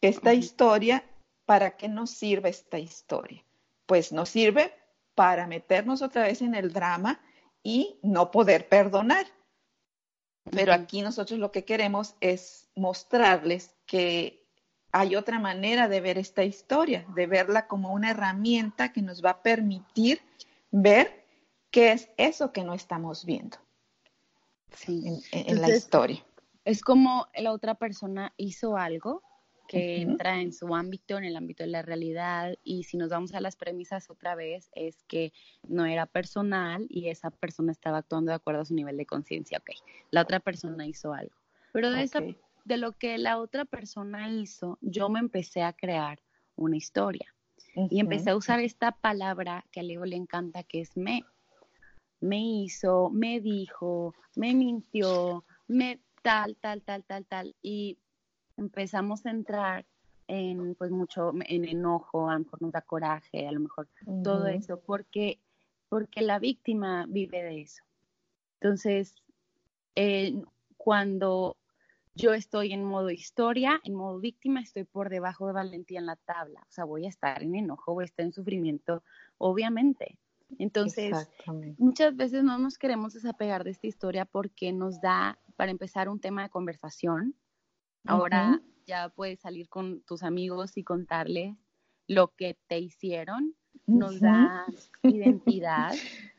Esta 0.00 0.32
historia, 0.32 1.04
¿para 1.44 1.76
qué 1.76 1.88
nos 1.88 2.10
sirve 2.10 2.50
esta 2.50 2.78
historia? 2.78 3.42
Pues 3.86 4.12
nos 4.12 4.28
sirve 4.28 4.72
para 5.14 5.46
meternos 5.46 6.02
otra 6.02 6.22
vez 6.22 6.40
en 6.40 6.54
el 6.54 6.72
drama 6.72 7.20
y 7.62 7.98
no 8.02 8.30
poder 8.30 8.68
perdonar. 8.68 9.26
Pero 10.50 10.72
aquí 10.72 11.02
nosotros 11.02 11.40
lo 11.40 11.50
que 11.50 11.64
queremos 11.64 12.14
es 12.20 12.68
mostrarles 12.76 13.74
que 13.86 14.43
hay 14.94 15.16
otra 15.16 15.40
manera 15.40 15.88
de 15.88 16.00
ver 16.00 16.18
esta 16.18 16.44
historia, 16.44 17.04
de 17.16 17.26
verla 17.26 17.66
como 17.66 17.92
una 17.92 18.12
herramienta 18.12 18.92
que 18.92 19.02
nos 19.02 19.24
va 19.24 19.30
a 19.30 19.42
permitir 19.42 20.20
ver 20.70 21.24
qué 21.72 21.90
es 21.90 22.10
eso 22.16 22.52
que 22.52 22.62
no 22.62 22.74
estamos 22.74 23.24
viendo 23.24 23.58
en, 24.86 25.60
la 25.60 25.68
historia. 25.68 26.24
Es 26.64 26.80
como 26.80 27.26
la 27.36 27.50
otra 27.50 27.74
persona 27.74 28.32
hizo 28.36 28.76
algo 28.76 29.24
que 29.66 30.00
entra 30.00 30.40
en 30.40 30.52
su 30.52 30.72
ámbito, 30.76 31.18
en 31.18 31.24
el 31.24 31.34
ámbito 31.36 31.64
de 31.64 31.70
la 31.70 31.82
realidad, 31.82 32.54
y 32.62 32.84
si 32.84 32.96
nos 32.96 33.08
vamos 33.08 33.34
a 33.34 33.40
las 33.40 33.56
premisas 33.56 34.08
otra 34.10 34.36
vez, 34.36 34.70
es 34.76 35.02
que 35.08 35.32
no 35.66 35.86
era 35.86 36.06
personal 36.06 36.86
y 36.88 37.08
esa 37.08 37.32
persona 37.32 37.72
estaba 37.72 37.98
actuando 37.98 38.30
de 38.30 38.36
acuerdo 38.36 38.60
a 38.60 38.64
su 38.64 38.74
nivel 38.74 38.96
de 38.96 39.06
conciencia. 39.06 39.58
Ok, 39.58 39.70
la 40.12 40.22
otra 40.22 40.38
persona 40.38 40.86
hizo 40.86 41.12
algo. 41.12 41.34
Pero 41.72 41.90
de 41.90 42.04
esa 42.04 42.20
de 42.64 42.78
lo 42.78 42.92
que 42.92 43.18
la 43.18 43.38
otra 43.38 43.64
persona 43.64 44.30
hizo, 44.30 44.78
yo 44.80 45.08
me 45.08 45.20
empecé 45.20 45.62
a 45.62 45.72
crear 45.72 46.20
una 46.56 46.76
historia. 46.76 47.34
Y 47.90 47.98
empecé 47.98 48.30
a 48.30 48.36
usar 48.36 48.60
esta 48.60 48.92
palabra 48.92 49.64
que 49.72 49.80
a 49.80 49.82
Leo 49.82 50.04
le 50.04 50.14
encanta, 50.14 50.62
que 50.62 50.80
es 50.80 50.96
me. 50.96 51.24
Me 52.20 52.38
hizo, 52.38 53.10
me 53.10 53.40
dijo, 53.40 54.14
me 54.36 54.54
mintió, 54.54 55.44
me 55.66 56.00
tal, 56.22 56.56
tal, 56.56 56.82
tal, 56.82 57.02
tal, 57.02 57.26
tal. 57.26 57.56
Y 57.62 57.98
empezamos 58.56 59.26
a 59.26 59.30
entrar 59.30 59.84
en 60.28 60.74
pues 60.76 60.90
mucho 60.90 61.32
en 61.46 61.64
enojo, 61.64 62.30
a 62.30 62.34
lo 62.34 62.40
mejor 62.40 62.62
nos 62.62 62.72
da 62.72 62.80
coraje, 62.80 63.46
a 63.46 63.52
lo 63.52 63.60
mejor 63.60 63.88
todo 64.22 64.46
eso, 64.46 64.80
porque, 64.80 65.40
porque 65.88 66.22
la 66.22 66.38
víctima 66.38 67.06
vive 67.08 67.42
de 67.42 67.60
eso. 67.62 67.82
Entonces, 68.60 69.16
eh, 69.96 70.42
cuando 70.76 71.56
yo 72.14 72.32
estoy 72.32 72.72
en 72.72 72.84
modo 72.84 73.10
historia, 73.10 73.80
en 73.84 73.94
modo 73.94 74.20
víctima, 74.20 74.60
estoy 74.60 74.84
por 74.84 75.10
debajo 75.10 75.46
de 75.46 75.52
valentía 75.52 75.98
en 75.98 76.06
la 76.06 76.16
tabla. 76.16 76.60
O 76.68 76.72
sea, 76.72 76.84
voy 76.84 77.06
a 77.06 77.08
estar 77.08 77.42
en 77.42 77.54
enojo, 77.56 77.94
voy 77.94 78.04
a 78.04 78.06
estar 78.06 78.24
en 78.24 78.32
sufrimiento, 78.32 79.02
obviamente. 79.38 80.18
Entonces, 80.58 81.28
muchas 81.78 82.14
veces 82.16 82.44
no 82.44 82.58
nos 82.58 82.78
queremos 82.78 83.14
desapegar 83.14 83.64
de 83.64 83.70
esta 83.70 83.86
historia 83.86 84.24
porque 84.24 84.72
nos 84.72 85.00
da, 85.00 85.38
para 85.56 85.70
empezar, 85.70 86.08
un 86.08 86.20
tema 86.20 86.44
de 86.44 86.50
conversación. 86.50 87.34
Ahora 88.06 88.60
ya 88.86 89.08
puedes 89.08 89.40
salir 89.40 89.68
con 89.68 90.02
tus 90.02 90.22
amigos 90.22 90.76
y 90.76 90.84
contarles 90.84 91.56
lo 92.06 92.28
que 92.28 92.56
te 92.68 92.78
hicieron. 92.78 93.56
Nos 93.86 94.20
da 94.20 94.66
identidad. 95.02 95.94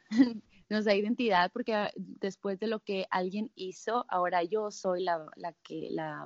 nos 0.69 0.86
da 0.86 0.95
identidad 0.95 1.51
porque 1.51 1.73
ah, 1.73 1.91
después 1.95 2.60
de 2.60 2.67
lo 2.67 2.80
que 2.80 3.06
alguien 3.10 3.51
hizo, 3.56 4.06
ahora 4.10 4.43
yo 4.43 4.71
soy 4.71 5.04
la, 5.04 5.25
la 5.36 5.54
que 5.63 5.89
la, 5.91 6.25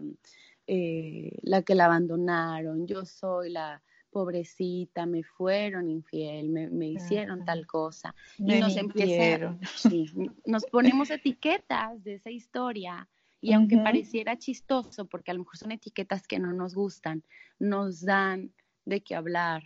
eh, 0.67 1.31
la 1.41 1.61
que 1.63 1.75
la 1.75 1.85
abandonaron, 1.85 2.87
yo 2.87 3.05
soy 3.05 3.49
la 3.51 3.81
pobrecita, 4.11 5.05
me 5.05 5.23
fueron 5.23 5.89
infiel, 5.89 6.49
me, 6.49 6.87
hicieron 6.87 7.45
tal 7.45 7.67
cosa. 7.67 8.15
y 8.37 8.59
nos 8.59 8.75
empieza, 8.75 9.57
nos 10.45 10.65
ponemos 10.65 11.09
etiquetas 11.09 12.03
de 12.03 12.15
esa 12.15 12.31
historia. 12.31 13.07
Y 13.41 13.53
aunque 13.53 13.77
pareciera 13.77 14.37
chistoso, 14.37 15.05
porque 15.05 15.31
a 15.31 15.33
lo 15.33 15.39
mejor 15.39 15.57
son 15.57 15.71
etiquetas 15.71 16.27
que 16.27 16.39
no 16.39 16.51
nos 16.51 16.75
gustan, 16.75 17.23
nos 17.57 18.01
dan 18.01 18.51
de 18.83 19.01
qué 19.01 19.15
hablar, 19.15 19.63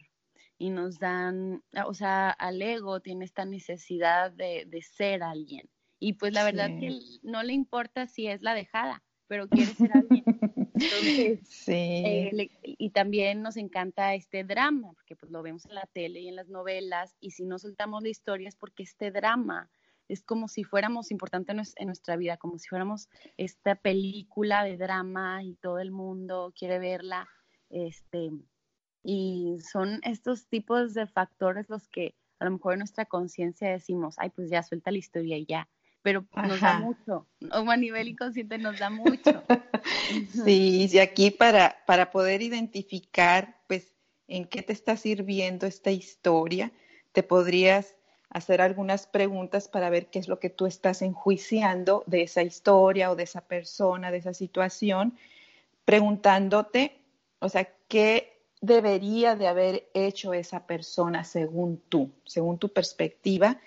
y 0.64 0.70
nos 0.70 0.98
dan, 0.98 1.62
o 1.86 1.94
sea, 1.94 2.30
al 2.30 2.62
ego 2.62 3.02
tiene 3.02 3.26
esta 3.26 3.44
necesidad 3.44 4.32
de, 4.32 4.82
ser 4.82 5.22
alguien. 5.22 5.70
Y 6.00 6.14
pues 6.14 6.32
la 6.32 6.46
verdad 6.46 6.70
que 6.80 7.02
no 7.22 7.44
le 7.44 7.52
importa 7.52 8.08
si 8.08 8.28
es 8.28 8.42
la 8.42 8.54
dejada, 8.54 9.04
pero 9.28 9.50
quiere 9.50 9.74
ser 9.74 9.92
alguien. 9.94 10.24
sí. 11.44 11.74
Eh, 11.74 12.50
y 12.64 12.92
también 12.92 13.42
nos 13.42 13.58
encanta 13.58 14.16
este 14.16 14.46
drama, 14.46 14.94
porque 14.94 15.18
pues 15.18 15.34
lo 15.34 15.44
vemos 15.44 15.66
en 15.66 15.76
la 15.76 15.86
tele 15.92 16.22
y 16.22 16.30
en 16.30 16.38
las 16.38 16.48
novelas, 16.48 17.18
y 17.20 17.32
si 17.32 17.44
no 17.44 17.60
soltamos 17.60 18.02
la 18.02 18.08
historia 18.08 18.48
es 18.48 18.56
porque 18.56 18.84
este 18.84 19.12
drama 19.12 19.70
es 20.08 20.24
como 20.24 20.48
si 20.48 20.64
fuéramos 20.64 21.12
importantes 21.12 21.74
en 21.76 21.88
nuestra 21.88 22.16
vida, 22.16 22.38
como 22.38 22.58
si 22.58 22.70
fuéramos 22.70 23.10
esta 23.36 23.76
película 23.76 24.64
de 24.64 24.78
drama 24.78 25.44
y 25.44 25.56
todo 25.56 25.80
el 25.80 25.92
mundo 25.92 26.54
quiere 26.58 26.80
verla. 26.80 27.28
Este, 27.70 28.30
y 29.04 29.58
son 29.60 30.00
estos 30.04 30.48
tipos 30.48 30.94
de 30.94 31.08
factores 31.08 31.70
los 31.70 31.88
que 31.88 32.16
a 32.40 32.46
lo 32.46 32.52
mejor 32.52 32.74
en 32.74 32.80
nuestra 32.80 33.06
conciencia 33.06 33.70
decimos, 33.70 34.16
ay, 34.18 34.30
pues 34.30 34.50
ya 34.50 34.64
suelta 34.64 34.92
la 34.92 34.98
historia 34.98 35.38
y 35.38 35.46
ya, 35.46 35.68
pero 36.02 36.26
nos 36.36 36.60
da 36.60 36.80
mucho, 36.80 37.28
o 37.52 37.70
a 37.70 37.78
nivel 37.78 38.10
inconsciente 38.10 38.58
nos 38.58 38.80
da 38.80 38.90
mucho. 38.90 39.44
sí, 40.46 40.90
y 40.92 41.00
aquí 41.00 41.32
para, 41.32 41.78
para 41.86 42.12
poder 42.12 42.42
identificar, 42.42 43.62
pues, 43.68 43.94
en 44.28 44.46
qué 44.46 44.62
te 44.62 44.74
está 44.74 44.98
sirviendo 44.98 45.68
esta 45.68 45.92
historia, 45.92 46.72
te 47.12 47.24
podrías 47.24 47.96
hacer 48.30 48.62
algunas 48.62 49.06
preguntas 49.06 49.68
para 49.68 49.90
ver 49.90 50.08
qué 50.08 50.20
es 50.20 50.28
lo 50.28 50.40
que 50.40 50.50
tú 50.50 50.66
estás 50.66 51.02
enjuiciando 51.02 52.04
de 52.08 52.24
esa 52.24 52.42
historia 52.42 53.12
o 53.12 53.16
de 53.16 53.24
esa 53.24 53.42
persona, 53.42 54.12
de 54.12 54.18
esa 54.18 54.34
situación, 54.34 55.18
preguntándote, 55.86 57.00
o 57.40 57.48
sea, 57.48 57.70
qué 57.88 58.33
debería 58.64 59.36
de 59.36 59.50
haber 59.50 59.90
hecho 59.94 60.34
esa 60.34 60.66
persona 60.66 61.26
según 61.26 61.82
tú, 61.90 62.12
según 62.24 62.58
tu 62.58 62.70
perspectiva? 62.70 63.60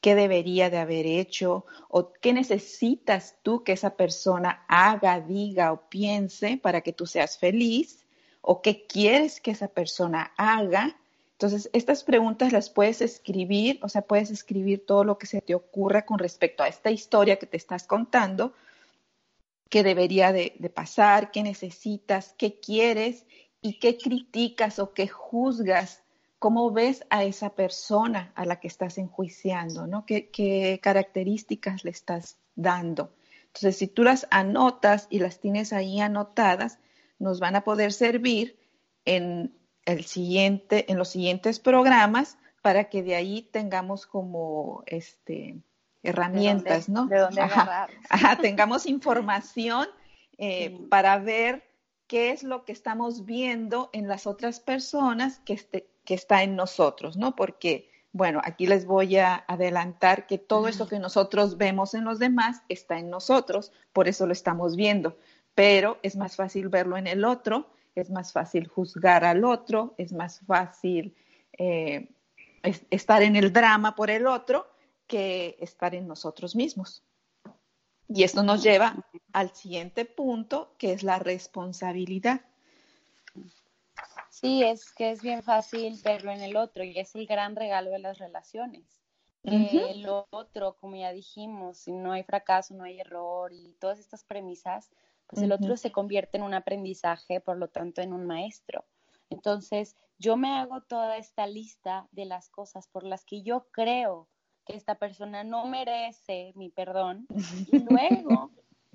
¿Qué 0.00 0.14
debería 0.14 0.70
de 0.70 0.78
haber 0.78 1.06
hecho? 1.06 1.66
¿O 1.88 2.12
qué 2.12 2.32
necesitas 2.32 3.36
tú 3.42 3.64
que 3.64 3.72
esa 3.72 3.96
persona 3.96 4.64
haga, 4.68 5.20
diga 5.20 5.72
o 5.72 5.88
piense 5.88 6.56
para 6.56 6.82
que 6.82 6.92
tú 6.92 7.04
seas 7.04 7.36
feliz? 7.36 8.04
¿O 8.42 8.62
qué 8.62 8.86
quieres 8.86 9.40
que 9.40 9.50
esa 9.50 9.66
persona 9.66 10.32
haga? 10.36 10.96
Entonces, 11.32 11.68
estas 11.72 12.04
preguntas 12.04 12.52
las 12.52 12.70
puedes 12.70 13.00
escribir, 13.00 13.80
o 13.82 13.88
sea, 13.88 14.02
puedes 14.02 14.30
escribir 14.30 14.86
todo 14.86 15.02
lo 15.02 15.18
que 15.18 15.26
se 15.26 15.40
te 15.40 15.56
ocurra 15.56 16.06
con 16.06 16.20
respecto 16.20 16.62
a 16.62 16.68
esta 16.68 16.92
historia 16.92 17.40
que 17.40 17.46
te 17.46 17.56
estás 17.56 17.88
contando, 17.88 18.52
qué 19.68 19.82
debería 19.82 20.32
de, 20.32 20.54
de 20.60 20.70
pasar, 20.70 21.32
qué 21.32 21.42
necesitas, 21.42 22.36
qué 22.38 22.60
quieres 22.60 23.26
y 23.64 23.78
qué 23.78 23.96
criticas 23.96 24.78
o 24.78 24.92
qué 24.92 25.08
juzgas, 25.08 26.02
cómo 26.38 26.70
ves 26.70 27.06
a 27.08 27.24
esa 27.24 27.54
persona 27.54 28.30
a 28.34 28.44
la 28.44 28.60
que 28.60 28.68
estás 28.68 28.98
enjuiciando, 28.98 29.86
¿no? 29.86 30.04
¿Qué, 30.04 30.78
características 30.82 31.82
le 31.82 31.90
estás 31.90 32.36
dando? 32.54 33.14
Entonces, 33.46 33.78
si 33.78 33.86
tú 33.86 34.04
las 34.04 34.26
anotas 34.30 35.06
y 35.08 35.18
las 35.18 35.40
tienes 35.40 35.72
ahí 35.72 35.98
anotadas, 35.98 36.78
nos 37.18 37.40
van 37.40 37.56
a 37.56 37.64
poder 37.64 37.94
servir 37.94 38.58
en, 39.06 39.56
el 39.86 40.04
siguiente, 40.04 40.92
en 40.92 40.98
los 40.98 41.08
siguientes 41.08 41.58
programas 41.58 42.36
para 42.60 42.90
que 42.90 43.02
de 43.02 43.14
ahí 43.14 43.48
tengamos 43.50 44.06
como 44.06 44.82
este, 44.84 45.56
herramientas, 46.02 46.90
¿no? 46.90 47.06
De 47.06 47.18
dónde 47.18 47.40
ajá, 47.40 47.88
tengamos 48.42 48.84
información 48.84 49.88
eh, 50.36 50.78
para 50.90 51.16
ver 51.16 51.73
qué 52.06 52.30
es 52.30 52.42
lo 52.42 52.64
que 52.64 52.72
estamos 52.72 53.24
viendo 53.24 53.90
en 53.92 54.08
las 54.08 54.26
otras 54.26 54.60
personas 54.60 55.40
que, 55.40 55.54
este, 55.54 55.88
que 56.04 56.14
está 56.14 56.42
en 56.42 56.56
nosotros, 56.56 57.16
¿no? 57.16 57.34
Porque, 57.34 57.90
bueno, 58.12 58.40
aquí 58.44 58.66
les 58.66 58.86
voy 58.86 59.16
a 59.16 59.44
adelantar 59.48 60.26
que 60.26 60.38
todo 60.38 60.68
eso 60.68 60.88
que 60.88 60.98
nosotros 60.98 61.56
vemos 61.56 61.94
en 61.94 62.04
los 62.04 62.18
demás 62.18 62.62
está 62.68 62.98
en 62.98 63.10
nosotros, 63.10 63.72
por 63.92 64.08
eso 64.08 64.26
lo 64.26 64.32
estamos 64.32 64.76
viendo, 64.76 65.18
pero 65.54 65.98
es 66.02 66.16
más 66.16 66.36
fácil 66.36 66.68
verlo 66.68 66.96
en 66.96 67.06
el 67.06 67.24
otro, 67.24 67.70
es 67.94 68.10
más 68.10 68.32
fácil 68.32 68.66
juzgar 68.68 69.24
al 69.24 69.44
otro, 69.44 69.94
es 69.98 70.12
más 70.12 70.40
fácil 70.40 71.14
eh, 71.56 72.10
estar 72.90 73.22
en 73.22 73.36
el 73.36 73.52
drama 73.52 73.94
por 73.94 74.10
el 74.10 74.26
otro 74.26 74.66
que 75.06 75.56
estar 75.60 75.94
en 75.94 76.08
nosotros 76.08 76.56
mismos. 76.56 77.04
Y 78.08 78.22
esto 78.22 78.42
nos 78.42 78.62
lleva 78.62 78.96
al 79.32 79.54
siguiente 79.54 80.04
punto, 80.04 80.74
que 80.78 80.92
es 80.92 81.02
la 81.02 81.18
responsabilidad. 81.18 82.42
Sí, 84.30 84.62
es 84.62 84.92
que 84.92 85.10
es 85.10 85.22
bien 85.22 85.42
fácil 85.42 85.98
verlo 86.04 86.30
en 86.30 86.42
el 86.42 86.56
otro 86.56 86.84
y 86.84 86.98
es 86.98 87.14
el 87.14 87.26
gran 87.26 87.56
regalo 87.56 87.90
de 87.90 88.00
las 88.00 88.18
relaciones. 88.18 88.82
El 89.44 90.06
otro, 90.30 90.76
como 90.80 90.96
ya 90.96 91.12
dijimos, 91.12 91.78
si 91.78 91.92
no 91.92 92.12
hay 92.12 92.22
fracaso, 92.22 92.74
no 92.74 92.84
hay 92.84 93.00
error 93.00 93.52
y 93.52 93.74
todas 93.78 93.98
estas 93.98 94.24
premisas, 94.24 94.90
pues 95.26 95.42
el 95.42 95.52
otro 95.52 95.76
se 95.76 95.92
convierte 95.92 96.38
en 96.38 96.44
un 96.44 96.54
aprendizaje, 96.54 97.40
por 97.40 97.58
lo 97.58 97.68
tanto, 97.68 98.00
en 98.00 98.12
un 98.12 98.26
maestro. 98.26 98.84
Entonces, 99.30 99.96
yo 100.18 100.36
me 100.36 100.52
hago 100.52 100.80
toda 100.82 101.16
esta 101.16 101.46
lista 101.46 102.08
de 102.12 102.24
las 102.24 102.48
cosas 102.48 102.88
por 102.88 103.04
las 103.04 103.24
que 103.24 103.42
yo 103.42 103.66
creo 103.70 104.28
que 104.64 104.76
esta 104.76 104.96
persona 104.96 105.44
no 105.44 105.66
merece 105.66 106.52
mi 106.56 106.70
perdón. 106.70 107.26
Y 107.72 107.78
luego 107.78 108.50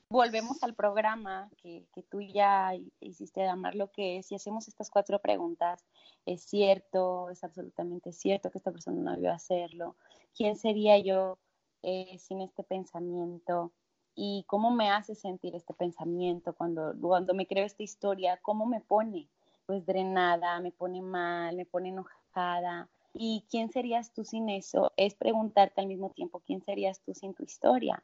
volvemos 0.10 0.64
al 0.64 0.74
programa 0.74 1.50
que, 1.62 1.86
que, 1.94 2.02
tú 2.02 2.22
ya 2.22 2.74
hiciste 3.00 3.42
de 3.42 3.48
amar 3.48 3.76
lo 3.76 3.92
que 3.92 4.18
es 4.18 4.32
y 4.32 4.36
hacemos 4.36 4.68
estas 4.68 4.90
cuatro 4.90 5.20
preguntas. 5.20 5.86
¿Es 6.26 6.44
cierto? 6.44 7.30
¿Es 7.30 7.44
absolutamente 7.44 8.12
cierto 8.12 8.50
que 8.50 8.58
esta 8.58 8.72
persona 8.72 9.02
no 9.02 9.12
debió 9.12 9.32
hacerlo? 9.32 9.96
¿Quién 10.36 10.56
sería 10.56 10.98
yo 10.98 11.38
eh, 11.84 12.18
sin 12.20 12.42
este 12.42 12.64
pensamiento? 12.64 13.72
¿Y 14.16 14.44
cómo 14.48 14.72
me 14.72 14.90
hace 14.90 15.16
sentir 15.16 15.56
este 15.56 15.74
pensamiento 15.74 16.54
cuando, 16.54 16.94
cuando 17.00 17.34
me 17.34 17.48
creo 17.48 17.66
esta 17.66 17.84
historia? 17.84 18.40
¿Cómo 18.42 18.66
me 18.66 18.82
pone? 18.82 19.30
Pues 19.66 19.86
drenada, 19.86 20.60
me 20.60 20.72
pone 20.72 21.02
mal, 21.02 21.56
me 21.56 21.66
pone 21.66 21.90
enojada, 21.90 22.90
¿Y 23.14 23.46
quién 23.50 23.72
serías 23.72 24.14
tú 24.14 24.24
sin 24.24 24.50
eso? 24.50 24.94
Es 24.98 25.16
preguntarte 25.16 25.82
al 25.82 25.88
mismo 25.88 26.12
tiempo, 26.12 26.42
¿quién 26.46 26.62
serías 26.62 27.02
tú 27.02 27.14
sin 27.14 27.34
tu 27.34 27.44
historia? 27.44 28.04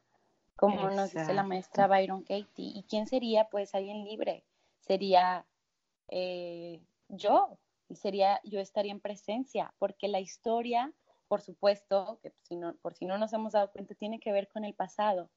Como 0.55 0.89
nos 0.89 1.13
dice 1.13 1.33
la 1.33 1.43
maestra 1.43 1.87
Byron 1.87 2.21
Katie. 2.21 2.71
¿Y 2.73 2.83
quién 2.89 3.07
sería? 3.07 3.49
Pues 3.49 3.75
alguien 3.75 4.05
libre. 4.05 4.45
Sería 4.79 5.45
eh, 6.07 6.81
yo. 7.09 7.57
Y 7.87 7.95
sería, 7.97 8.39
yo 8.43 8.59
estaría 8.59 8.91
en 8.91 8.99
presencia, 8.99 9.73
porque 9.77 10.07
la 10.07 10.19
historia, 10.19 10.91
por 11.27 11.41
supuesto, 11.41 12.19
que 12.23 12.31
si 12.41 12.55
no, 12.55 12.73
por 12.81 12.95
si 12.95 13.05
no 13.05 13.19
nos 13.19 13.31
hemos 13.33 13.53
dado 13.53 13.71
cuenta, 13.71 13.93
tiene 13.93 14.19
que 14.19 14.31
ver 14.31 14.47
con 14.47 14.65
el 14.65 14.73
pasado. 14.73 15.29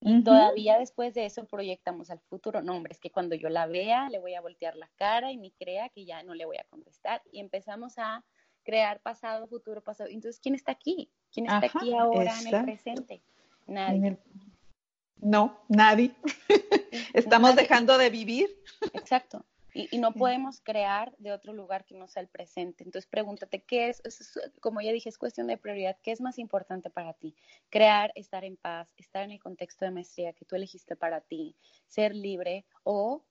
Y 0.00 0.22
todavía 0.22 0.78
después 0.78 1.14
de 1.14 1.24
eso 1.24 1.46
proyectamos 1.46 2.10
al 2.10 2.20
futuro. 2.20 2.62
No, 2.62 2.76
hombre, 2.76 2.92
es 2.92 3.00
que 3.00 3.10
cuando 3.10 3.34
yo 3.34 3.48
la 3.48 3.66
vea, 3.66 4.08
le 4.10 4.18
voy 4.18 4.34
a 4.34 4.40
voltear 4.40 4.76
la 4.76 4.88
cara 4.96 5.32
y 5.32 5.36
ni 5.36 5.50
crea 5.52 5.88
que 5.88 6.04
ya 6.04 6.22
no 6.22 6.34
le 6.34 6.44
voy 6.44 6.58
a 6.58 6.66
contestar. 6.68 7.22
Y 7.32 7.40
empezamos 7.40 7.98
a 7.98 8.22
crear 8.66 9.00
pasado, 9.00 9.46
futuro, 9.46 9.80
pasado. 9.80 10.10
Entonces, 10.10 10.40
¿quién 10.40 10.56
está 10.56 10.72
aquí? 10.72 11.08
¿Quién 11.32 11.46
está 11.46 11.66
aquí 11.66 11.94
ahora 11.94 12.38
en 12.40 12.54
el 12.54 12.64
presente? 12.64 13.22
Nadie. 13.66 14.18
No, 15.18 15.58
nadie. 15.68 16.14
Estamos 17.14 17.54
dejando 17.54 17.96
de 17.96 18.10
vivir. 18.10 18.50
Exacto. 18.92 19.44
Y, 19.72 19.98
no 19.98 20.12
podemos 20.12 20.60
crear 20.62 21.14
de 21.18 21.32
otro 21.32 21.52
lugar 21.52 21.84
que 21.84 21.94
no 21.94 22.08
sea 22.08 22.22
el 22.22 22.28
presente. 22.28 22.82
Entonces 22.82 23.06
pregúntate, 23.06 23.62
¿qué 23.62 23.90
es, 23.90 24.02
como 24.60 24.80
ya 24.80 24.90
dije, 24.90 25.10
es 25.10 25.18
cuestión 25.18 25.46
de 25.48 25.58
prioridad, 25.58 25.98
¿qué 26.02 26.12
es 26.12 26.22
más 26.22 26.38
importante 26.38 26.88
para 26.88 27.12
ti? 27.12 27.36
Crear, 27.68 28.10
estar 28.14 28.42
en 28.44 28.56
paz, 28.56 28.88
estar 28.96 29.22
en 29.22 29.32
el 29.32 29.38
contexto 29.38 29.84
de 29.84 29.90
maestría 29.90 30.32
que 30.32 30.46
tú 30.46 30.56
elegiste 30.56 30.96
para 30.96 31.20
ti, 31.20 31.56
ser 31.88 32.14
libre 32.14 32.64
o 32.84 33.22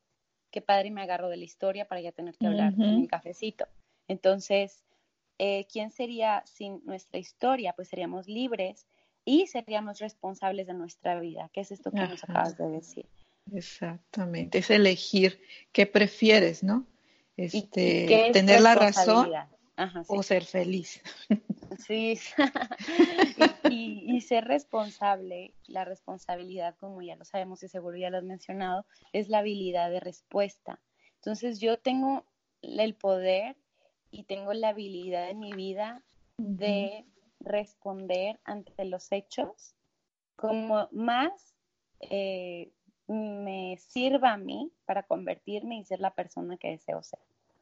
qué 0.52 0.62
padre 0.62 0.91
me 0.91 1.02
agarro 1.02 1.30
de 1.30 1.38
la 1.38 1.45
historia 1.45 1.88
para 1.88 2.02
ya 2.02 2.12
tener 2.12 2.38
que 2.38 2.45
hablar 2.45 2.74
en 2.74 2.95
un 2.95 3.08
cafecito. 3.08 3.65
Entonces, 4.08 4.84
eh, 5.38 5.65
¿quién 5.71 5.91
sería 5.91 6.43
sin 6.45 6.82
nuestra 6.86 7.19
historia? 7.19 7.74
Pues 7.74 7.88
seríamos 7.88 8.28
libres 8.28 8.88
y 9.26 9.48
seríamos 9.48 10.00
responsables 10.00 10.67
de 10.67 10.74
nuestra 10.74 11.19
vida, 11.19 11.50
que 11.54 11.62
es 11.62 11.71
esto 11.71 11.91
que 11.91 12.00
nos 12.00 12.24
acabas 12.24 12.58
de 12.58 12.69
decir. 12.69 13.06
Exactamente, 13.54 14.60
es 14.60 14.69
elegir 14.69 15.39
qué 15.71 15.86
prefieres, 15.86 16.63
¿no? 16.63 16.86
Este, 17.38 18.32
tener 18.32 18.62
la 18.62 18.76
razón 18.76 19.32
o 20.08 20.24
ser 20.24 20.45
feliz. 20.45 21.02
Sí, 21.88 22.17
y, 23.69 24.15
y, 24.15 24.21
ser 24.21 24.45
responsable, 24.45 25.56
la 25.65 25.84
responsabilidad, 25.84 26.76
como 26.80 27.02
ya 27.02 27.15
lo 27.17 27.26
sabemos 27.26 27.63
y 27.63 27.67
seguro 27.67 27.98
ya 27.98 28.10
lo 28.10 28.17
has 28.17 28.24
mencionado, 28.24 28.86
es 29.12 29.28
la 29.28 29.39
habilidad 29.39 29.89
de 29.89 30.00
respuesta. 30.00 30.80
Entonces 31.15 31.60
yo 31.60 31.78
tengo 31.78 32.24
el 32.62 32.95
poder 32.95 33.58
y 34.15 34.23
tengo 34.23 34.54
la 34.54 34.69
habilidad 34.69 35.30
en 35.30 35.39
mi 35.39 35.51
vida 35.51 36.01
de 36.38 37.06
responder 37.41 38.39
ante 38.45 38.86
los 38.86 39.12
hechos 39.12 39.75
como 40.36 40.88
más 40.91 41.56
eh, 41.99 42.71
me 43.08 43.78
sirva 43.78 44.34
a 44.34 44.38
mí 44.38 44.71
para 44.86 45.04
convertirme 45.04 45.78
y 45.78 45.86
ser 45.86 45.99
la 45.99 46.13
persona 46.13 46.58
que 46.58 46.71
deseo 46.71 47.04
ser. 47.04 47.19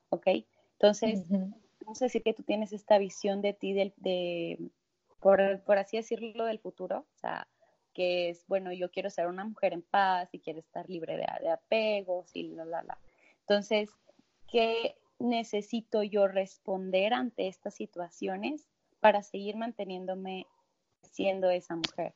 ¿Ok? 0.09 0.27
Entonces, 0.73 1.27
vamos 1.29 2.01
a 2.01 2.05
decir 2.05 2.21
que 2.23 2.33
tú 2.33 2.43
tienes 2.43 2.71
esta 2.71 2.97
visión 2.97 3.41
de 3.41 3.53
ti, 3.53 3.73
de, 3.73 3.93
de 3.97 4.59
por, 5.19 5.61
por, 5.63 5.77
así 5.77 5.97
decirlo, 5.97 6.45
del 6.45 6.59
futuro, 6.59 6.99
o 6.99 7.19
sea, 7.19 7.47
que 7.93 8.29
es, 8.29 8.45
bueno, 8.47 8.71
yo 8.73 8.91
quiero 8.91 9.09
ser 9.09 9.27
una 9.27 9.43
mujer 9.43 9.73
en 9.73 9.81
paz 9.81 10.29
y 10.33 10.39
quiero 10.39 10.59
estar 10.59 10.89
libre 10.89 11.17
de, 11.17 11.25
de 11.41 11.49
apegos 11.49 12.29
y 12.35 12.49
la, 12.49 12.65
la, 12.65 12.83
la. 12.83 12.97
Entonces, 13.41 13.89
¿qué 14.51 14.95
necesito 15.19 16.03
yo 16.03 16.27
responder 16.27 17.13
ante 17.13 17.47
estas 17.47 17.75
situaciones 17.75 18.67
para 18.99 19.23
seguir 19.23 19.55
manteniéndome 19.55 20.47
siendo 21.01 21.49
esa 21.49 21.75
mujer? 21.75 22.13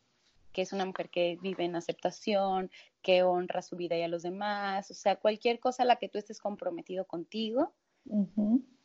que 0.57 0.63
es 0.63 0.73
una 0.73 0.85
mujer 0.85 1.11
que 1.11 1.37
vive 1.39 1.65
en 1.65 1.75
aceptación, 1.75 2.71
que 3.03 3.21
honra 3.21 3.61
su 3.61 3.75
vida 3.75 3.95
y 3.95 4.01
a 4.01 4.07
los 4.07 4.23
demás, 4.23 4.89
o 4.89 4.95
sea, 4.95 5.15
cualquier 5.15 5.59
cosa 5.59 5.83
a 5.83 5.85
la 5.85 5.97
que 5.97 6.09
tú 6.09 6.17
estés 6.17 6.39
comprometido 6.39 7.05
contigo, 7.05 7.75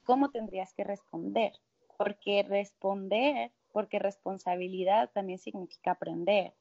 ¿cómo 0.05 0.29
tendrías 0.29 0.75
que 0.75 0.85
responder? 0.85 1.55
Porque 1.96 2.42
responder, 2.42 3.53
porque 3.72 3.98
responsabilidad 3.98 5.11
también 5.14 5.38
significa 5.38 5.92
aprender, 5.92 6.53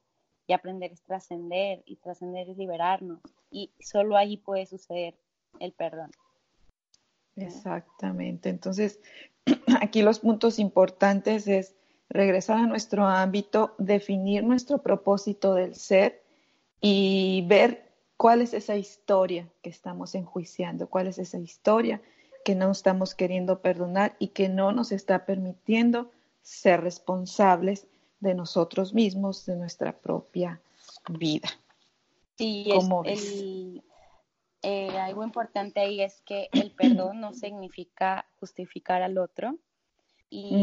y 0.46 0.54
aprender 0.54 0.92
es 0.92 1.02
trascender, 1.02 1.82
y 1.84 1.96
trascender 1.96 2.48
es 2.48 2.56
liberarnos, 2.56 3.20
y 3.50 3.70
solo 3.80 4.16
ahí 4.16 4.38
puede 4.38 4.64
suceder 4.64 5.14
el 5.60 5.74
perdón. 5.74 6.10
Exactamente, 7.36 8.48
entonces 8.48 9.00
aquí 9.80 10.02
los 10.02 10.20
puntos 10.20 10.58
importantes 10.58 11.48
es 11.48 11.74
regresar 12.08 12.58
a 12.58 12.66
nuestro 12.66 13.06
ámbito, 13.06 13.74
definir 13.78 14.44
nuestro 14.44 14.82
propósito 14.82 15.54
del 15.54 15.74
ser 15.74 16.22
y 16.80 17.44
ver 17.46 17.90
cuál 18.16 18.42
es 18.42 18.54
esa 18.54 18.76
historia 18.76 19.48
que 19.62 19.70
estamos 19.70 20.14
enjuiciando, 20.14 20.88
cuál 20.88 21.06
es 21.06 21.18
esa 21.18 21.38
historia 21.38 22.02
que 22.44 22.54
no 22.54 22.70
estamos 22.70 23.14
queriendo 23.14 23.60
perdonar 23.60 24.16
y 24.18 24.28
que 24.28 24.48
no 24.48 24.72
nos 24.72 24.92
está 24.92 25.24
permitiendo 25.24 26.10
ser 26.42 26.82
responsables 26.82 27.86
de 28.20 28.34
nosotros 28.34 28.94
mismos, 28.94 29.46
de 29.46 29.56
nuestra 29.56 29.92
propia 29.92 30.60
vida. 31.08 31.48
Sí, 32.36 32.64
eh, 34.62 34.96
algo 34.98 35.24
importante 35.24 35.80
ahí 35.80 36.00
es 36.00 36.20
que 36.22 36.48
el 36.52 36.70
perdón 36.70 37.20
no 37.20 37.32
significa 37.32 38.26
justificar 38.38 39.02
al 39.02 39.18
otro 39.18 39.58
y 40.30 40.54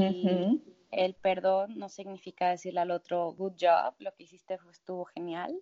el 0.91 1.13
perdón 1.15 1.77
no 1.77 1.89
significa 1.89 2.49
decirle 2.49 2.79
al 2.79 2.91
otro, 2.91 3.33
good 3.33 3.53
job, 3.59 3.93
lo 3.99 4.13
que 4.15 4.23
hiciste 4.23 4.57
estuvo 4.71 5.05
genial. 5.05 5.61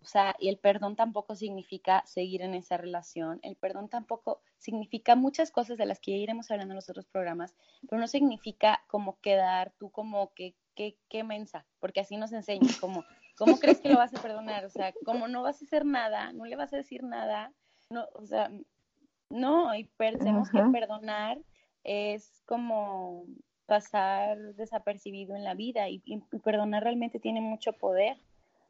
O 0.00 0.04
sea, 0.04 0.34
y 0.40 0.48
el 0.48 0.58
perdón 0.58 0.96
tampoco 0.96 1.36
significa 1.36 2.02
seguir 2.06 2.42
en 2.42 2.54
esa 2.54 2.76
relación. 2.76 3.38
El 3.42 3.56
perdón 3.56 3.88
tampoco 3.88 4.42
significa 4.58 5.14
muchas 5.14 5.50
cosas 5.52 5.78
de 5.78 5.86
las 5.86 6.00
que 6.00 6.12
ya 6.12 6.16
iremos 6.16 6.50
hablando 6.50 6.72
en 6.72 6.76
los 6.76 6.90
otros 6.90 7.06
programas, 7.06 7.54
pero 7.88 8.00
no 8.00 8.08
significa 8.08 8.82
como 8.88 9.20
quedar 9.20 9.72
tú 9.78 9.90
como 9.90 10.32
que, 10.34 10.56
que, 10.74 10.96
qué 11.08 11.22
mensa, 11.22 11.66
porque 11.78 12.00
así 12.00 12.16
nos 12.16 12.32
enseña, 12.32 12.68
como, 12.80 13.04
¿cómo 13.36 13.58
crees 13.60 13.80
que 13.80 13.90
lo 13.90 13.98
vas 13.98 14.14
a 14.14 14.22
perdonar? 14.22 14.64
O 14.64 14.70
sea, 14.70 14.92
como 15.04 15.28
no 15.28 15.42
vas 15.42 15.62
a 15.62 15.64
hacer 15.64 15.84
nada, 15.84 16.32
no 16.32 16.46
le 16.46 16.56
vas 16.56 16.72
a 16.72 16.78
decir 16.78 17.04
nada, 17.04 17.52
no, 17.92 18.06
o 18.14 18.26
sea, 18.26 18.50
no, 19.30 19.74
y 19.74 19.84
tenemos 19.96 20.50
que 20.50 20.62
perdonar 20.72 21.38
es 21.84 22.42
como 22.46 23.24
pasar 23.66 24.38
desapercibido 24.54 25.34
en 25.34 25.44
la 25.44 25.54
vida 25.54 25.88
y, 25.88 26.00
perdonar 26.44 26.82
realmente 26.82 27.18
tiene 27.18 27.40
mucho 27.40 27.72
poder. 27.72 28.18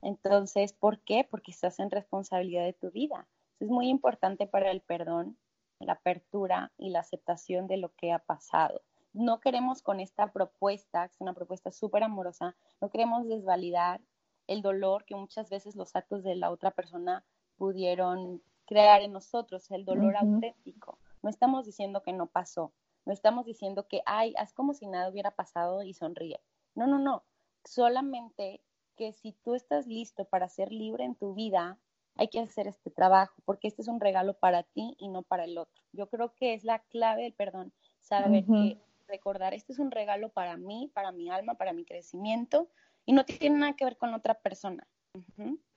Entonces, 0.00 0.72
¿por 0.72 1.00
qué? 1.00 1.26
Porque 1.28 1.50
estás 1.50 1.78
en 1.78 1.90
responsabilidad 1.90 2.64
de 2.64 2.72
tu 2.72 2.90
vida. 2.90 3.28
Es 3.60 3.68
muy 3.68 3.88
importante 3.88 4.46
para 4.46 4.70
el 4.70 4.80
perdón, 4.80 5.38
la 5.78 5.94
apertura 5.94 6.72
y 6.78 6.90
la 6.90 7.00
aceptación 7.00 7.66
de 7.66 7.76
lo 7.76 7.94
que 7.94 8.12
ha 8.12 8.18
pasado. 8.18 8.82
No 9.12 9.40
queremos 9.40 9.82
con 9.82 10.00
esta 10.00 10.32
propuesta, 10.32 11.08
que 11.08 11.14
es 11.14 11.20
una 11.20 11.34
propuesta 11.34 11.70
súper 11.70 12.02
amorosa, 12.02 12.56
no 12.80 12.90
queremos 12.90 13.28
desvalidar 13.28 14.00
el 14.46 14.62
dolor 14.62 15.04
que 15.04 15.14
muchas 15.14 15.50
veces 15.50 15.76
los 15.76 15.94
actos 15.94 16.22
de 16.22 16.34
la 16.34 16.50
otra 16.50 16.70
persona 16.72 17.24
pudieron 17.56 18.42
crear 18.72 19.02
en 19.02 19.12
nosotros, 19.12 19.70
el 19.70 19.84
dolor 19.84 20.16
auténtico. 20.16 20.98
No 21.22 21.28
estamos 21.28 21.66
diciendo 21.66 22.02
que 22.02 22.12
no 22.12 22.26
pasó, 22.26 22.72
no 23.04 23.12
estamos 23.12 23.44
diciendo 23.44 23.86
que, 23.86 24.00
ay, 24.06 24.34
haz 24.38 24.54
como 24.54 24.72
si 24.72 24.86
nada 24.86 25.10
hubiera 25.10 25.32
pasado 25.32 25.82
y 25.82 25.92
sonríe. 25.92 26.40
No, 26.74 26.86
no, 26.86 26.98
no. 26.98 27.22
Solamente 27.64 28.62
que 28.96 29.12
si 29.12 29.32
tú 29.32 29.54
estás 29.54 29.86
listo 29.86 30.24
para 30.24 30.48
ser 30.48 30.72
libre 30.72 31.04
en 31.04 31.14
tu 31.14 31.34
vida, 31.34 31.78
hay 32.16 32.28
que 32.28 32.40
hacer 32.40 32.66
este 32.66 32.90
trabajo, 32.90 33.34
porque 33.44 33.68
este 33.68 33.82
es 33.82 33.88
un 33.88 34.00
regalo 34.00 34.34
para 34.38 34.62
ti 34.62 34.96
y 34.98 35.08
no 35.08 35.22
para 35.22 35.44
el 35.44 35.58
otro. 35.58 35.82
Yo 35.92 36.08
creo 36.08 36.34
que 36.34 36.54
es 36.54 36.64
la 36.64 36.78
clave 36.78 37.22
del 37.24 37.34
perdón, 37.34 37.72
saber 38.00 38.44
que 38.44 38.78
recordar, 39.06 39.52
este 39.52 39.72
es 39.72 39.78
un 39.78 39.90
regalo 39.90 40.30
para 40.30 40.56
mí, 40.56 40.90
para 40.94 41.12
mi 41.12 41.30
alma, 41.30 41.54
para 41.54 41.72
mi 41.72 41.84
crecimiento, 41.84 42.68
y 43.04 43.12
no 43.12 43.24
tiene 43.24 43.58
nada 43.58 43.72
que 43.74 43.84
ver 43.84 43.96
con 43.96 44.14
otra 44.14 44.34
persona. 44.34 44.86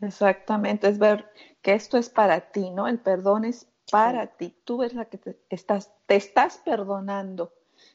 Exactamente, 0.01 0.87
es 0.87 0.99
ver 0.99 1.29
que 1.61 1.73
esto 1.73 1.97
es 1.97 2.09
para 2.09 2.51
ti, 2.51 2.69
¿no? 2.69 2.87
El 2.87 2.99
perdón 2.99 3.45
es 3.45 3.67
para 3.91 4.27
ti, 4.27 4.55
tú 4.63 4.83
eres 4.83 4.95
la 4.95 5.05
que 5.05 5.17
te 5.17 5.37
estás, 5.49 5.91
te 6.05 6.15
estás 6.15 6.57
perdonando. 6.63 7.53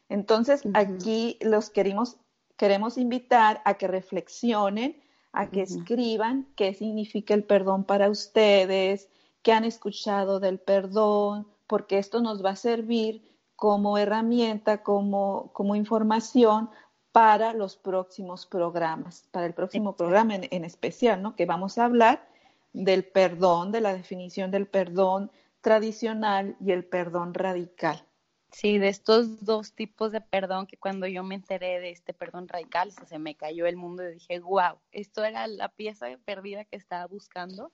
Entonces, 0.08 0.62
aquí 0.74 1.38
los 1.40 1.70
queremos, 1.70 2.16
queremos 2.56 2.98
invitar 2.98 3.62
a 3.64 3.74
que 3.74 3.88
reflexionen, 3.88 5.00
a 5.32 5.50
que 5.50 5.62
escriban 5.62 6.48
qué 6.56 6.74
significa 6.74 7.34
el 7.34 7.44
perdón 7.44 7.84
para 7.84 8.10
ustedes, 8.10 9.08
qué 9.42 9.52
han 9.52 9.64
escuchado 9.64 10.40
del 10.40 10.58
perdón, 10.58 11.46
porque 11.66 11.98
esto 11.98 12.20
nos 12.20 12.44
va 12.44 12.50
a 12.50 12.56
servir 12.56 13.30
como 13.56 13.98
herramienta, 13.98 14.82
como, 14.82 15.50
como 15.52 15.76
información 15.76 16.70
para 17.12 17.52
los 17.52 17.76
próximos 17.76 18.46
programas, 18.46 19.26
para 19.30 19.46
el 19.46 19.54
próximo 19.54 19.96
programa 19.96 20.36
en, 20.36 20.48
en 20.50 20.64
especial, 20.64 21.22
¿no? 21.22 21.34
Que 21.34 21.46
vamos 21.46 21.78
a 21.78 21.84
hablar 21.84 22.28
del 22.72 23.04
perdón, 23.04 23.72
de 23.72 23.80
la 23.80 23.94
definición 23.94 24.50
del 24.50 24.66
perdón, 24.66 25.30
tradicional 25.60 26.56
y 26.60 26.72
el 26.72 26.84
perdón 26.84 27.34
radical. 27.34 28.04
Sí, 28.52 28.78
de 28.78 28.88
estos 28.88 29.44
dos 29.44 29.74
tipos 29.74 30.10
de 30.10 30.20
perdón 30.20 30.66
que 30.66 30.76
cuando 30.76 31.06
yo 31.06 31.22
me 31.22 31.36
enteré 31.36 31.78
de 31.78 31.90
este 31.90 32.12
perdón 32.12 32.48
radical, 32.48 32.90
se 32.90 33.18
me 33.18 33.36
cayó 33.36 33.66
el 33.66 33.76
mundo 33.76 34.02
y 34.02 34.14
dije, 34.14 34.40
wow, 34.40 34.78
esto 34.90 35.24
era 35.24 35.46
la 35.46 35.68
pieza 35.68 36.06
perdida 36.24 36.64
que 36.64 36.76
estaba 36.76 37.06
buscando, 37.06 37.70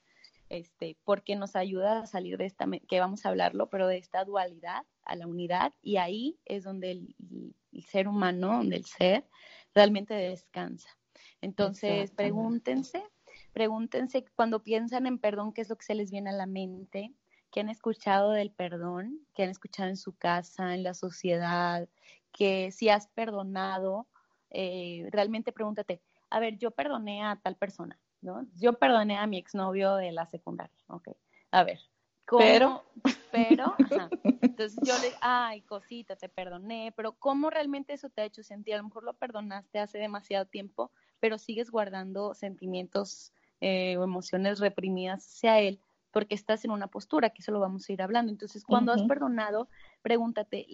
este, 0.50 0.96
porque 1.04 1.34
nos 1.34 1.56
ayuda 1.56 2.00
a 2.00 2.06
salir 2.06 2.36
de 2.36 2.44
esta, 2.44 2.66
que 2.88 3.00
vamos 3.00 3.24
a 3.24 3.30
hablarlo, 3.30 3.70
pero 3.70 3.86
de 3.86 3.96
esta 3.96 4.24
dualidad 4.24 4.82
a 5.04 5.16
la 5.16 5.26
unidad 5.26 5.72
y 5.82 5.96
ahí 5.96 6.38
es 6.44 6.64
donde 6.64 6.90
el, 6.90 7.14
el 7.76 7.84
ser 7.84 8.08
humano, 8.08 8.48
donde 8.48 8.76
el 8.76 8.84
ser 8.84 9.24
realmente 9.74 10.14
descansa. 10.14 10.88
Entonces, 11.40 12.10
pregúntense, 12.10 13.04
pregúntense 13.52 14.24
cuando 14.34 14.62
piensan 14.62 15.06
en 15.06 15.18
perdón, 15.18 15.52
qué 15.52 15.60
es 15.60 15.68
lo 15.68 15.76
que 15.76 15.84
se 15.84 15.94
les 15.94 16.10
viene 16.10 16.30
a 16.30 16.32
la 16.32 16.46
mente, 16.46 17.12
que 17.52 17.60
han 17.60 17.68
escuchado 17.68 18.32
del 18.32 18.50
perdón, 18.50 19.20
que 19.34 19.44
han 19.44 19.50
escuchado 19.50 19.88
en 19.88 19.96
su 19.96 20.14
casa, 20.16 20.74
en 20.74 20.82
la 20.82 20.94
sociedad, 20.94 21.88
que 22.32 22.70
si 22.70 22.88
has 22.88 23.08
perdonado, 23.08 24.06
eh, 24.50 25.08
realmente 25.10 25.52
pregúntate, 25.52 26.02
a 26.30 26.40
ver, 26.40 26.58
yo 26.58 26.70
perdoné 26.70 27.22
a 27.22 27.36
tal 27.36 27.56
persona, 27.56 27.98
¿no? 28.20 28.46
Yo 28.56 28.74
perdoné 28.74 29.16
a 29.16 29.26
mi 29.26 29.38
exnovio 29.38 29.94
de 29.96 30.12
la 30.12 30.26
secundaria, 30.26 30.76
ok. 30.88 31.08
A 31.50 31.64
ver, 31.64 31.80
¿cómo? 32.26 32.40
Pero, 32.44 32.84
pero, 33.32 33.74
entonces 34.42 34.78
yo 34.84 34.94
le, 34.98 35.12
ay, 35.20 35.62
cosita, 35.62 36.16
te 36.16 36.28
perdoné, 36.28 36.92
pero 36.96 37.12
¿cómo 37.12 37.50
realmente 37.50 37.92
eso 37.92 38.10
te 38.10 38.22
ha 38.22 38.24
hecho 38.24 38.42
sentir? 38.42 38.74
A 38.74 38.78
lo 38.78 38.84
mejor 38.84 39.04
lo 39.04 39.14
perdonaste 39.14 39.78
hace 39.78 39.98
demasiado 39.98 40.46
tiempo, 40.46 40.90
pero 41.20 41.38
sigues 41.38 41.70
guardando 41.70 42.34
sentimientos 42.34 43.32
eh, 43.60 43.96
o 43.96 44.04
emociones 44.04 44.58
reprimidas 44.58 45.26
hacia 45.26 45.60
él 45.60 45.80
porque 46.16 46.34
estás 46.34 46.64
en 46.64 46.70
una 46.70 46.86
postura, 46.86 47.28
que 47.28 47.42
eso 47.42 47.52
lo 47.52 47.60
vamos 47.60 47.86
a 47.86 47.92
ir 47.92 48.00
hablando. 48.00 48.32
Entonces, 48.32 48.64
cuando 48.64 48.90
has 48.90 49.02
perdonado, 49.02 49.68
pregúntate, 50.00 50.66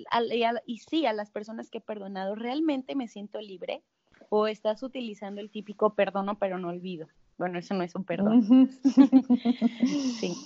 y, 0.67 0.79
sí, 0.79 1.05
a 1.05 1.13
las 1.13 1.33
personas 1.33 1.69
que 1.69 1.79
he 1.79 1.81
perdonado, 1.81 2.37
¿realmente 2.37 2.95
me 2.95 3.09
siento 3.09 3.41
libre? 3.41 3.83
¿O 4.29 4.47
estás 4.47 4.85
utilizando 4.85 5.41
el 5.41 5.51
típico 5.51 5.97
perdono 5.97 6.39
pero 6.39 6.59
no 6.59 6.69
olvido? 6.69 7.09
Bueno, 7.39 7.59
eso 7.59 7.75
no 7.75 7.83
es 7.83 7.97
un 7.97 8.05
perdón. 8.05 8.71
sí. 10.21 10.37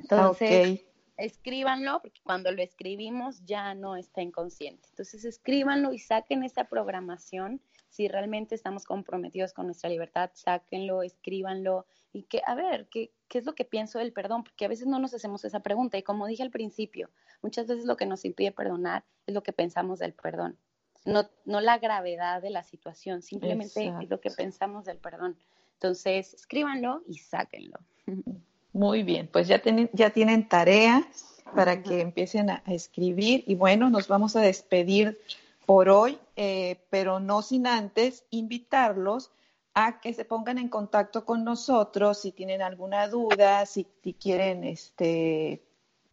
Entonces, 0.00 0.84
escríbanlo, 1.16 2.00
porque 2.02 2.20
cuando 2.22 2.50
lo 2.50 2.62
escribimos 2.62 3.44
ya 3.44 3.74
no 3.74 3.96
está 3.96 4.22
inconsciente. 4.22 4.88
Entonces, 4.90 5.24
escríbanlo 5.24 5.92
y 5.92 5.98
saquen 5.98 6.42
esa 6.42 6.64
programación. 6.64 7.60
Si 7.88 8.08
realmente 8.08 8.54
estamos 8.54 8.84
comprometidos 8.84 9.52
con 9.52 9.66
nuestra 9.66 9.90
libertad, 9.90 10.30
sáquenlo, 10.34 11.02
escríbanlo, 11.02 11.86
y 12.12 12.24
que, 12.24 12.40
a 12.46 12.54
ver, 12.54 12.88
¿qué, 12.88 13.12
¿qué 13.28 13.38
es 13.38 13.44
lo 13.44 13.54
que 13.54 13.64
pienso 13.64 13.98
del 13.98 14.12
perdón? 14.12 14.44
Porque 14.44 14.64
a 14.64 14.68
veces 14.68 14.86
no 14.86 14.98
nos 14.98 15.14
hacemos 15.14 15.44
esa 15.44 15.60
pregunta 15.60 15.98
y 15.98 16.02
como 16.02 16.26
dije 16.26 16.42
al 16.42 16.50
principio, 16.50 17.10
muchas 17.42 17.66
veces 17.66 17.84
lo 17.84 17.96
que 17.96 18.06
nos 18.06 18.24
impide 18.24 18.52
perdonar 18.52 19.04
es 19.26 19.34
lo 19.34 19.42
que 19.42 19.52
pensamos 19.52 19.98
del 19.98 20.14
perdón, 20.14 20.58
no, 21.04 21.28
no 21.44 21.60
la 21.60 21.78
gravedad 21.78 22.42
de 22.42 22.50
la 22.50 22.62
situación, 22.62 23.22
simplemente 23.22 23.92
es 24.00 24.10
lo 24.10 24.20
que 24.20 24.30
pensamos 24.30 24.84
del 24.84 24.98
perdón. 24.98 25.38
Entonces, 25.74 26.34
escríbanlo 26.34 27.02
y 27.06 27.18
sáquenlo. 27.18 27.78
Muy 28.72 29.02
bien, 29.02 29.28
pues 29.30 29.48
ya, 29.48 29.60
tienen, 29.60 29.90
ya 29.92 30.10
tienen 30.10 30.48
tarea 30.48 31.06
para 31.54 31.82
que 31.82 32.00
empiecen 32.00 32.50
a, 32.50 32.62
escribir 32.66 33.42
y 33.46 33.56
bueno, 33.56 33.90
nos 33.90 34.06
vamos 34.06 34.36
a 34.36 34.40
despedir 34.40 35.18
por 35.66 35.88
hoy, 35.88 36.18
eh, 36.36 36.80
pero 36.90 37.20
no 37.20 37.42
sin 37.42 37.66
antes 37.66 38.24
invitarlos 38.30 39.30
a 39.74 40.00
que 40.00 40.12
se 40.12 40.24
pongan 40.24 40.58
en 40.58 40.68
contacto 40.68 41.24
con 41.24 41.44
nosotros 41.44 42.20
si 42.20 42.32
tienen 42.32 42.62
alguna 42.62 43.08
duda, 43.08 43.66
si, 43.66 43.86
quieren 44.20 44.64
este, 44.64 45.62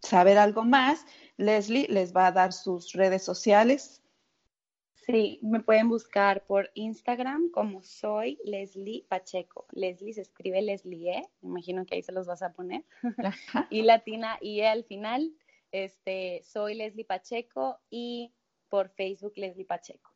saber 0.01 0.37
algo 0.37 0.63
más. 0.63 1.05
Leslie 1.37 1.87
les 1.89 2.15
va 2.15 2.27
a 2.27 2.31
dar 2.31 2.53
sus 2.53 2.93
redes 2.93 3.23
sociales. 3.23 4.01
Sí, 5.07 5.39
me 5.41 5.61
pueden 5.61 5.87
buscar 5.87 6.45
por 6.45 6.69
Instagram 6.73 7.49
como 7.51 7.81
soy 7.81 8.37
Leslie 8.43 9.05
Pacheco. 9.07 9.65
Leslie 9.71 10.11
se 10.11 10.21
escribe 10.21 10.61
Leslie, 10.61 11.23
me 11.41 11.49
imagino 11.49 11.85
que 11.85 11.95
ahí 11.95 12.03
se 12.03 12.11
los 12.11 12.27
vas 12.27 12.41
a 12.41 12.51
poner. 12.51 12.83
y 13.69 13.83
latina 13.83 14.37
y 14.41 14.61
al 14.61 14.83
final, 14.83 15.33
este, 15.71 16.41
soy 16.43 16.75
Leslie 16.75 17.05
Pacheco 17.05 17.79
y 17.89 18.33
por 18.67 18.89
Facebook 18.89 19.31
Leslie 19.37 19.63
Pacheco. 19.63 20.11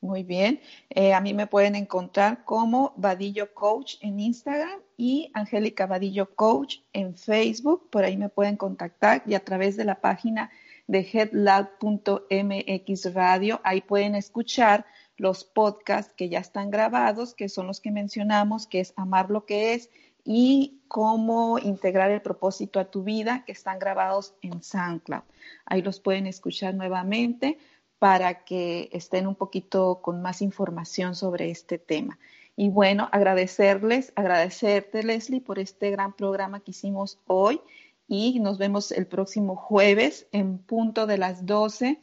Muy 0.00 0.22
bien. 0.22 0.60
Eh, 0.90 1.12
a 1.12 1.20
mí 1.20 1.34
me 1.34 1.48
pueden 1.48 1.74
encontrar 1.74 2.44
como 2.44 2.92
Vadillo 2.96 3.52
Coach 3.54 3.96
en 4.02 4.20
Instagram 4.20 4.80
y 4.96 5.32
Angélica 5.34 5.86
Vadillo 5.86 6.32
Coach 6.36 6.78
en 6.92 7.16
Facebook. 7.16 7.90
Por 7.90 8.04
ahí 8.04 8.16
me 8.16 8.28
pueden 8.28 8.56
contactar 8.56 9.24
y 9.26 9.34
a 9.34 9.44
través 9.44 9.76
de 9.76 9.84
la 9.84 10.00
página 10.00 10.50
de 10.86 11.00
headlab.mx 11.00 13.14
radio. 13.14 13.60
Ahí 13.64 13.80
pueden 13.80 14.14
escuchar 14.14 14.86
los 15.16 15.44
podcasts 15.44 16.12
que 16.16 16.28
ya 16.28 16.40
están 16.40 16.70
grabados, 16.70 17.34
que 17.34 17.48
son 17.48 17.66
los 17.66 17.80
que 17.80 17.90
mencionamos, 17.90 18.66
que 18.66 18.80
es 18.80 18.92
amar 18.96 19.30
lo 19.30 19.46
que 19.46 19.74
es 19.74 19.90
y 20.24 20.80
cómo 20.88 21.58
integrar 21.58 22.10
el 22.10 22.20
propósito 22.20 22.80
a 22.80 22.90
tu 22.90 23.04
vida, 23.04 23.44
que 23.46 23.52
están 23.52 23.78
grabados 23.78 24.34
en 24.42 24.62
SoundCloud. 24.62 25.22
Ahí 25.64 25.82
los 25.82 26.00
pueden 26.00 26.26
escuchar 26.26 26.74
nuevamente 26.74 27.58
para 27.98 28.44
que 28.44 28.90
estén 28.92 29.26
un 29.26 29.36
poquito 29.36 30.00
con 30.02 30.20
más 30.20 30.42
información 30.42 31.14
sobre 31.14 31.50
este 31.50 31.78
tema. 31.78 32.18
Y 32.56 32.70
bueno, 32.70 33.08
agradecerles, 33.12 34.12
agradecerte 34.16 35.02
Leslie 35.02 35.40
por 35.40 35.58
este 35.58 35.90
gran 35.90 36.14
programa 36.14 36.60
que 36.60 36.70
hicimos 36.70 37.18
hoy 37.26 37.60
y 38.08 38.38
nos 38.40 38.58
vemos 38.58 38.92
el 38.92 39.06
próximo 39.06 39.56
jueves 39.56 40.26
en 40.32 40.58
punto 40.58 41.06
de 41.06 41.18
las 41.18 41.46
12 41.46 42.00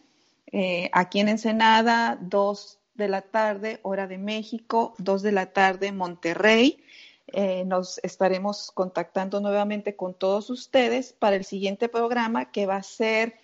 eh, 0.51 0.89
aquí 0.93 1.19
en 1.19 1.29
Ensenada, 1.29 2.17
2 2.21 2.79
de 2.93 3.07
la 3.07 3.21
tarde, 3.21 3.79
hora 3.81 4.07
de 4.07 4.17
México, 4.17 4.93
2 4.99 5.21
de 5.23 5.31
la 5.31 5.47
tarde, 5.47 5.91
Monterrey. 5.91 6.83
Eh, 7.27 7.63
nos 7.65 7.99
estaremos 8.03 8.71
contactando 8.71 9.39
nuevamente 9.39 9.95
con 9.95 10.13
todos 10.13 10.49
ustedes 10.49 11.13
para 11.13 11.35
el 11.35 11.45
siguiente 11.45 11.89
programa 11.89 12.51
que 12.51 12.65
va 12.67 12.75
a 12.75 12.83
ser 12.83 13.35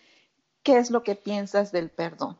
¿Qué 0.63 0.77
es 0.77 0.91
lo 0.91 1.03
que 1.03 1.15
piensas 1.15 1.71
del 1.71 1.89
perdón? 1.89 2.37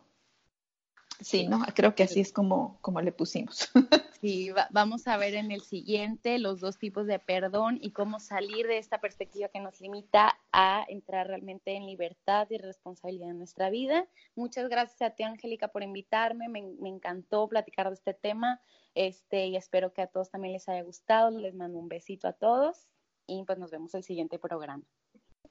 Sí, 1.20 1.48
¿no? 1.48 1.62
Creo 1.76 1.96
que 1.96 2.04
así 2.04 2.22
es 2.22 2.32
como, 2.32 2.78
como 2.82 3.02
le 3.02 3.12
pusimos. 3.12 3.70
Sí, 4.22 4.52
vamos 4.72 5.08
a 5.08 5.16
ver 5.16 5.34
en 5.36 5.50
el 5.50 5.62
siguiente 5.62 6.40
los 6.40 6.60
dos 6.60 6.78
tipos 6.78 7.08
de 7.08 7.20
perdón 7.20 7.80
y 7.82 7.92
cómo 7.92 8.20
salir 8.20 8.68
de 8.68 8.78
esta 8.78 9.00
perspectiva 9.00 9.48
que 9.48 9.62
nos 9.62 9.80
limita 9.80 10.38
a 10.52 10.84
entrar 10.90 11.28
realmente 11.28 11.78
en 11.78 11.86
libertad 11.86 12.46
y 12.50 12.58
responsabilidad 12.58 13.30
en 13.30 13.38
nuestra 13.38 13.70
vida. 13.70 14.10
Muchas 14.36 14.68
gracias 14.68 15.02
a 15.02 15.16
ti, 15.16 15.24
Angélica, 15.24 15.70
por 15.70 15.84
invitarme. 15.84 16.50
Me, 16.50 16.62
me, 16.82 16.90
encantó 16.90 17.48
platicar 17.48 17.88
de 17.88 17.94
este 17.94 18.14
tema 18.14 18.60
este, 18.94 19.48
y 19.48 19.56
espero 19.56 19.94
que 19.94 20.02
a 20.02 20.08
todos 20.08 20.30
también 20.30 20.52
les 20.52 20.68
haya 20.68 20.84
gustado. 20.84 21.32
Les 21.32 21.56
mando 21.56 21.80
un 21.80 21.88
besito 21.88 22.28
a 22.28 22.34
todos 22.34 22.90
y 23.26 23.46
pues 23.46 23.58
nos 23.58 23.72
vemos 23.72 23.96
el 23.96 24.04
siguiente 24.04 24.38
programa. 24.38 24.84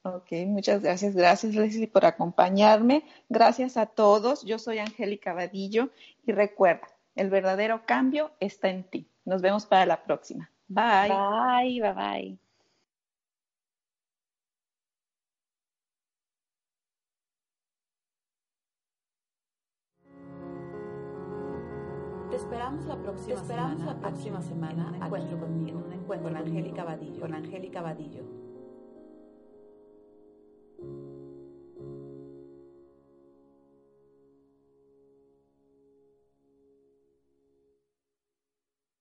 Ok, 0.03 0.31
muchas 0.47 0.81
gracias. 0.81 1.13
Gracias, 1.15 1.55
Leslie, 1.55 1.87
por 1.87 2.05
acompañarme. 2.05 3.03
Gracias 3.27 3.75
a 3.75 3.85
todos. 3.85 4.43
Yo 4.45 4.57
soy 4.57 4.79
Angélica 4.79 5.33
Vadillo 5.33 5.89
y 6.25 6.31
recuerda, 6.31 6.87
el 7.15 7.29
verdadero 7.29 7.85
cambio 7.85 8.31
está 8.39 8.69
en 8.69 8.83
ti. 8.83 9.09
Nos 9.25 9.41
vemos 9.41 9.65
para 9.65 9.85
la 9.85 10.03
próxima. 10.03 10.49
Bye. 10.67 11.09
Bye, 11.09 11.81
bye, 11.81 11.93
bye. 11.93 12.39
Te 22.29 22.35
esperamos 22.35 22.85
la 22.85 22.95
próxima, 22.95 23.35
Te 23.35 23.41
esperamos 23.41 23.79
semana, 23.79 23.93
la 23.93 23.99
próxima 23.99 24.41
semana, 24.41 24.87
un 24.89 25.03
encuentro 25.03 25.39
conmigo, 25.39 25.83
un 25.85 25.93
encuentro 25.93 26.29
con 26.29 26.37
Angélica 26.37 26.83
Vadillo, 26.83 27.19
con 27.19 27.33
Angélica 27.33 27.81
Vadillo. 27.81 28.38